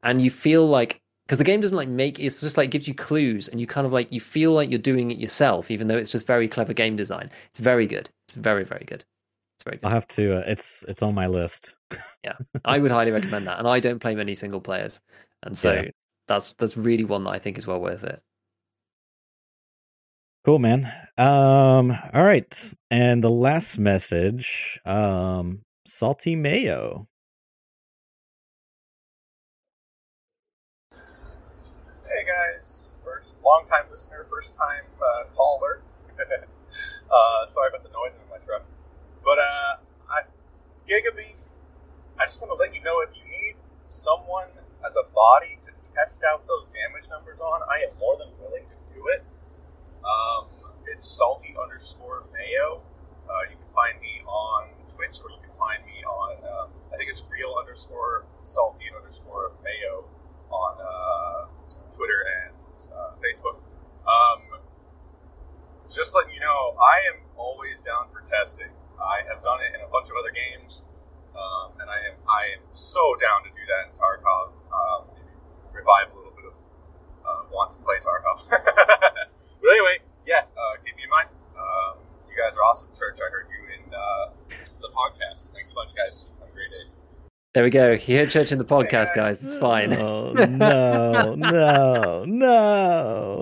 [0.03, 2.95] and you feel like because the game doesn't like make it's just like gives you
[2.95, 5.97] clues and you kind of like you feel like you're doing it yourself even though
[5.99, 7.29] it's just very clever game design.
[7.51, 8.09] It's very good.
[8.29, 9.05] It's very very good.
[9.63, 9.87] It's very good.
[9.87, 11.75] I'll have to uh, it's it's on my list.
[12.25, 12.35] Yeah,
[12.65, 13.61] I would highly recommend that.
[13.61, 15.01] And I don't play many single players,
[15.45, 15.91] and so Yeah.
[16.27, 18.21] that's that's really one that I think is well worth it.
[20.45, 20.93] Cool, man.
[21.17, 22.75] Um all right.
[22.91, 27.07] And the last message, um salty mayo.
[30.91, 35.83] Hey guys, first long time listener, first time uh, caller.
[36.19, 38.65] uh, sorry about the noise in my truck,
[39.25, 39.77] but uh,
[40.11, 40.23] I
[40.89, 41.55] Gigabeef.
[42.19, 43.57] I just want to let you know if you need
[43.89, 44.49] someone
[44.85, 48.67] as a body to test out those damage numbers on, I am more than willing
[48.69, 49.25] to do it.
[50.05, 50.47] Um,
[50.87, 52.83] it's salty underscore mayo.
[53.31, 56.97] Uh, you can find me on Twitch, or you can find me on um, I
[56.97, 60.05] think it's real underscore salty underscore mayo
[60.51, 61.47] on uh,
[61.91, 62.55] Twitter and
[62.93, 63.57] uh, Facebook.
[64.05, 64.61] Um,
[65.89, 68.73] just letting you know, I am always down for testing.
[69.03, 70.85] I have done it in a bunch of other games,
[71.35, 74.55] um, and I am I am so down to do that in Tarkov.
[74.71, 75.35] Um, maybe
[75.75, 76.57] revive a little bit of
[77.27, 78.47] uh, want to play Tarkov.
[78.51, 81.29] but anyway, yeah, uh, keep me in mind.
[81.59, 81.99] Um,
[82.31, 83.19] you guys are awesome, Church.
[83.19, 84.33] I heard you in uh,
[84.81, 85.53] the podcast.
[85.53, 86.33] Thanks a bunch, guys.
[86.41, 86.87] Have a great day.
[87.55, 87.93] There we go.
[87.93, 89.45] You hear church in the podcast, guys.
[89.45, 89.93] It's fine.
[89.93, 93.41] Oh no, no, no.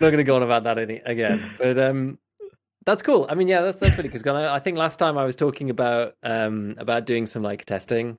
[0.00, 1.40] not going to go on about that any, again.
[1.56, 2.18] But um,
[2.84, 3.26] that's cool.
[3.28, 6.16] I mean, yeah, that's that's really because I think last time I was talking about
[6.22, 8.18] um about doing some like testing,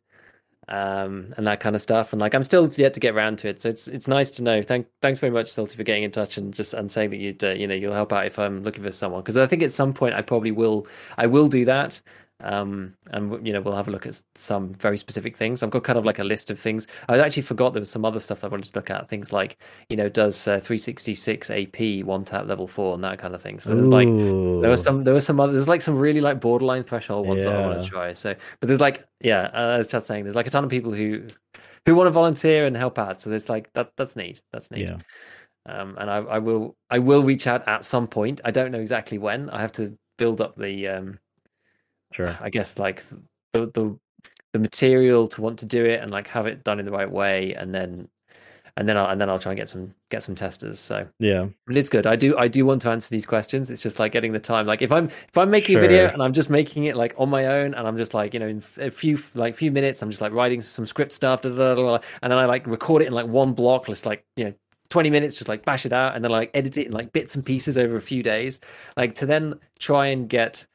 [0.68, 3.50] um, and that kind of stuff, and like I'm still yet to get around to
[3.50, 3.62] it.
[3.62, 4.64] So it's it's nice to know.
[4.64, 7.44] Thank thanks very much, Salty, for getting in touch and just and saying that you'd
[7.44, 9.72] uh, you know you'll help out if I'm looking for someone because I think at
[9.72, 10.88] some point I probably will
[11.18, 12.02] I will do that.
[12.44, 15.64] Um, and you know we'll have a look at some very specific things.
[15.64, 16.88] I've got kind of like a list of things.
[17.08, 19.08] I actually forgot there was some other stuff I wanted to look at.
[19.08, 19.58] Things like
[19.90, 23.60] you know does uh, 366 AP one tap level four and that kind of thing.
[23.60, 26.42] So there's like there was some there was some other there's like some really like
[26.42, 28.14] borderline threshold ones that I want to try.
[28.14, 30.94] So but there's like yeah, uh, as Chad's saying, there's like a ton of people
[30.94, 31.28] who
[31.86, 33.22] who want to volunteer and help out.
[33.22, 34.42] So there's like that that's neat.
[34.52, 34.90] That's neat.
[34.90, 34.98] Yeah.
[35.68, 38.42] Um, and I, I will I will reach out at some point.
[38.44, 39.50] I don't know exactly when.
[39.50, 41.20] I have to build up the um,
[42.16, 42.38] Sure.
[42.40, 43.04] I guess like
[43.52, 44.00] the the
[44.54, 47.12] the material to want to do it and like have it done in the right
[47.12, 48.08] way, and then
[48.78, 50.80] and then I'll and then I'll try and get some get some testers.
[50.80, 51.48] So Yeah.
[51.68, 52.08] but it's good.
[52.08, 53.70] I do I do want to answer these questions.
[53.70, 54.66] It's just like getting the time.
[54.66, 57.30] Like if I'm if I'm making a video and I'm just making it like on
[57.30, 60.10] my own and I'm just like you know in a few like few minutes I'm
[60.10, 63.02] just like writing some script stuff, da, da, da, da, and then I like record
[63.02, 64.54] it in like one block, just like you know.
[64.90, 67.34] 20 minutes just like bash it out and then like edit it in like bits
[67.34, 68.60] and pieces over a few days
[68.96, 70.68] like to then try and get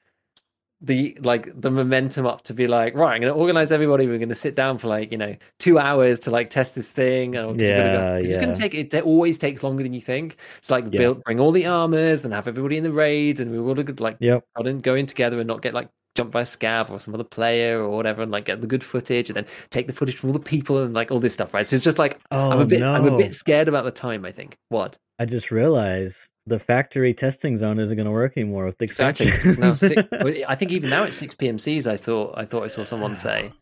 [0.82, 4.06] the like the momentum up to be like right i'm going to organize everybody.
[4.06, 6.90] We're going to sit down for like you know two hours to like test this
[6.90, 7.36] thing.
[7.36, 10.36] And gonna go- Yeah, it's gonna take it, always takes longer than you think.
[10.58, 10.98] It's like Yeah.
[10.98, 14.00] build bring all the armors and have everybody in the raids and we all look
[14.00, 14.44] like Yep.
[14.56, 17.14] try and go in together and not get like jumped by a scav or some
[17.14, 20.16] other player or whatever and like get the good footage and then take the footage
[20.16, 21.68] from all the people and like all this stuff right?
[21.68, 22.94] So it's just like Oh i'm a bit no!
[22.94, 24.56] i'm a bit scared about the time i think.
[24.70, 24.96] What?
[25.18, 29.28] I just realized the factory testing zone isn't going to work anymore with the Exactly.
[29.28, 30.02] It's now six,
[30.48, 31.86] I think even now it's six PMCs.
[31.86, 33.52] I thought I thought I saw someone say.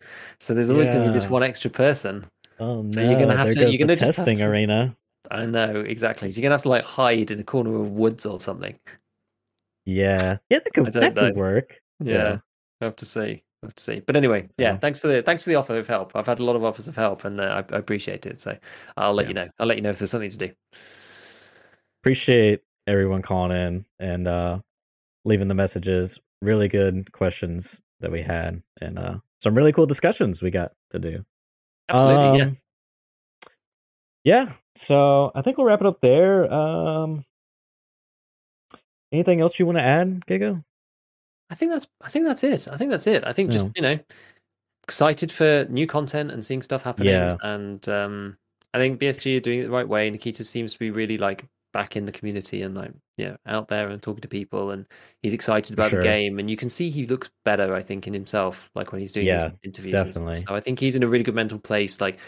[0.40, 2.27] So there's always going to be this one extra person.
[2.59, 2.90] oh no!
[2.90, 4.97] So you're gonna have there to- you're just have testing to- arena.
[5.31, 6.31] I know exactly.
[6.31, 8.74] So you're gonna have to like hide in a corner of woods or something.
[9.86, 11.81] Yeah, yeah, that could that could work.
[12.01, 12.39] Yeah,
[12.81, 13.43] I have to see.
[13.62, 14.01] I have to see.
[14.01, 14.73] But anyway, yeah.
[14.73, 14.77] Yeah.
[14.78, 16.12] Thanks for the thanks for the offer of help.
[16.15, 18.39] I've had a lot of offers of help, and uh, I, I appreciate it.
[18.40, 18.56] So
[18.97, 19.28] I'll let Yeah.
[19.28, 19.48] you know.
[19.59, 20.51] I'll let you know if there's something to do.
[22.02, 24.59] Appreciate everyone calling in and uh
[25.24, 26.19] leaving the messages.
[26.43, 30.98] Really good questions that we had, and uh some really cool discussions we got to
[30.98, 31.24] do.
[31.89, 32.39] Absolutely.
[32.39, 32.44] yeah.
[32.44, 32.56] Um,
[34.24, 34.52] Yeah.
[34.74, 36.52] So I think we'll wrap it up there.
[36.52, 37.24] Um,
[39.12, 40.62] anything else you want to add, Gigo?
[41.51, 42.69] I think that's I think that's it.
[42.70, 43.27] I think that's it.
[43.27, 43.73] I think just Yeah.
[43.77, 43.98] you know
[44.85, 47.12] excited for new content and seeing stuff happening.
[47.12, 47.36] Yeah.
[47.43, 48.36] And um
[48.74, 50.10] I think BSG are doing it the right way.
[50.10, 53.89] Nikita seems to be really like back in the community and like yeah out there
[53.89, 54.86] and talking to people and
[55.23, 56.01] he's excited about sure.
[56.01, 59.01] the game and you can see he looks better I think in himself like when
[59.01, 60.36] he's doing Yeah, interviews and definitely.
[60.36, 60.49] stuff.
[60.49, 62.01] So I think he's in a really good mental place.
[62.01, 62.19] Like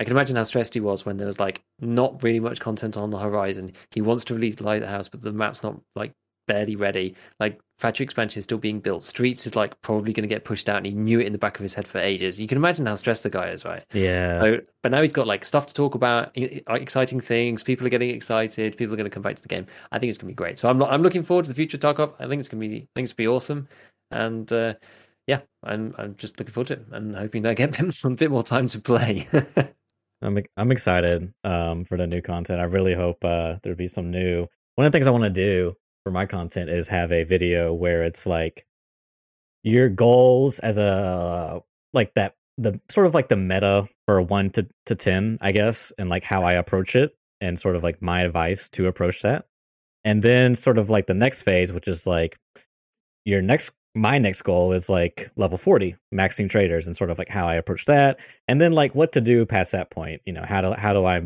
[0.00, 2.96] I can imagine how stressed he was when there was like not really much content
[2.96, 3.72] on the horizon.
[3.90, 6.12] He wants to release Lighthouse, but the map's not like
[6.48, 7.14] barely ready.
[7.38, 9.04] Like factory expansion is still being built.
[9.04, 11.38] Streets is like probably going to get pushed out, and he knew it in the
[11.38, 12.40] back of his head for ages.
[12.40, 13.84] You can imagine how stressed the guy is, right?
[13.92, 14.40] Yeah.
[14.40, 17.62] So, but now he's got like stuff to talk about, exciting things.
[17.62, 18.76] People are getting excited.
[18.76, 19.66] People are going to come back to the game.
[19.92, 20.58] I think it's going to be great.
[20.58, 22.14] So I'm I'm looking forward to the future of Tarkov.
[22.18, 23.68] I think it's going to be I think it's going to be awesome.
[24.10, 24.74] And uh,
[25.28, 28.30] yeah, I'm I'm just looking forward to it and hoping I get them a bit
[28.30, 29.28] more time to play.
[30.22, 32.60] I'm I'm excited um for the new content.
[32.60, 34.46] I really hope uh there'll be some new.
[34.74, 35.74] One of the things I want to do
[36.08, 38.64] for my content is have a video where it's like
[39.62, 41.60] your goals as a
[41.92, 45.92] like that the sort of like the meta for 1 to to 10, I guess,
[45.98, 49.48] and like how I approach it and sort of like my advice to approach that.
[50.02, 52.38] And then sort of like the next phase which is like
[53.26, 57.28] your next my next goal is like level 40 maxing traders and sort of like
[57.28, 60.44] how I approach that and then like what to do past that point you know
[60.46, 61.20] how do how do i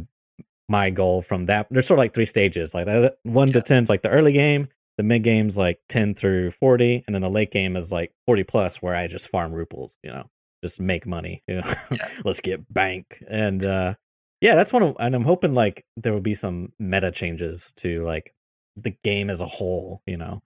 [0.77, 3.53] my goal from that there's sort of like three stages like that- 1 Yeah.
[3.55, 4.69] to 10 is like the early game
[4.99, 8.45] the mid game's like 10 through 40 and then the late game is like 40
[8.45, 10.25] plus where i just farm roubles you know
[10.65, 12.09] just make money you know Yeah.
[12.25, 13.95] let's get bank and uh
[14.41, 18.05] yeah that's one of and i'm hoping like there will be some meta changes to
[18.05, 18.35] like
[18.77, 20.43] the game as a whole you know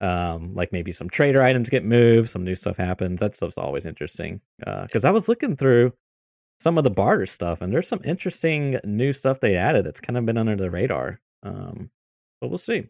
[0.00, 3.86] um like maybe some trader items get moved some new stuff happens that stuff's always
[3.86, 5.92] interesting uh because i was looking through
[6.62, 10.16] some of the barter stuff and there's some interesting new stuff they added that's kind
[10.16, 11.90] of been under the radar um
[12.40, 12.88] but we'll see.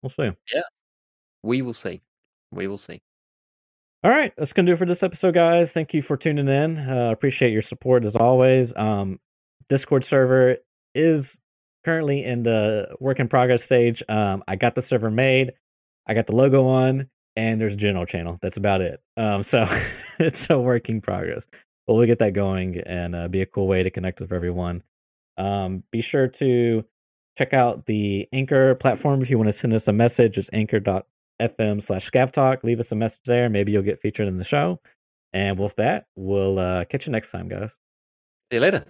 [0.00, 0.30] We'll see.
[0.54, 0.62] Yeah,
[1.42, 2.02] we will see.
[2.52, 3.00] We will see.
[4.04, 5.72] all right that's gonna do it for this episode guys.
[5.72, 6.78] Thank you for tuning in.
[6.78, 8.74] Uh appreciate your support as always.
[8.76, 9.20] Um
[9.68, 10.56] discord server
[10.94, 11.38] is
[11.84, 14.02] currently in the work in progress stage.
[14.08, 15.52] Um i got the server made
[16.08, 18.38] i got the logo on and there's a general channel.
[18.42, 19.00] That's about it.
[19.16, 19.66] Um so
[20.18, 21.46] it's a work in progress
[21.86, 24.82] but we'll get that going and uh, be a cool way to connect with everyone.
[25.38, 26.84] Um be sure to
[27.38, 30.36] check out the anchor platform if you want to send us a message.
[30.36, 32.62] It's anchor.fm slash scav talk.
[32.62, 33.48] Leave us a message there.
[33.48, 34.80] Maybe you'll get featured in the show.
[35.32, 37.70] And with that we'll uh catch you next time guys.
[38.50, 38.84] See you later.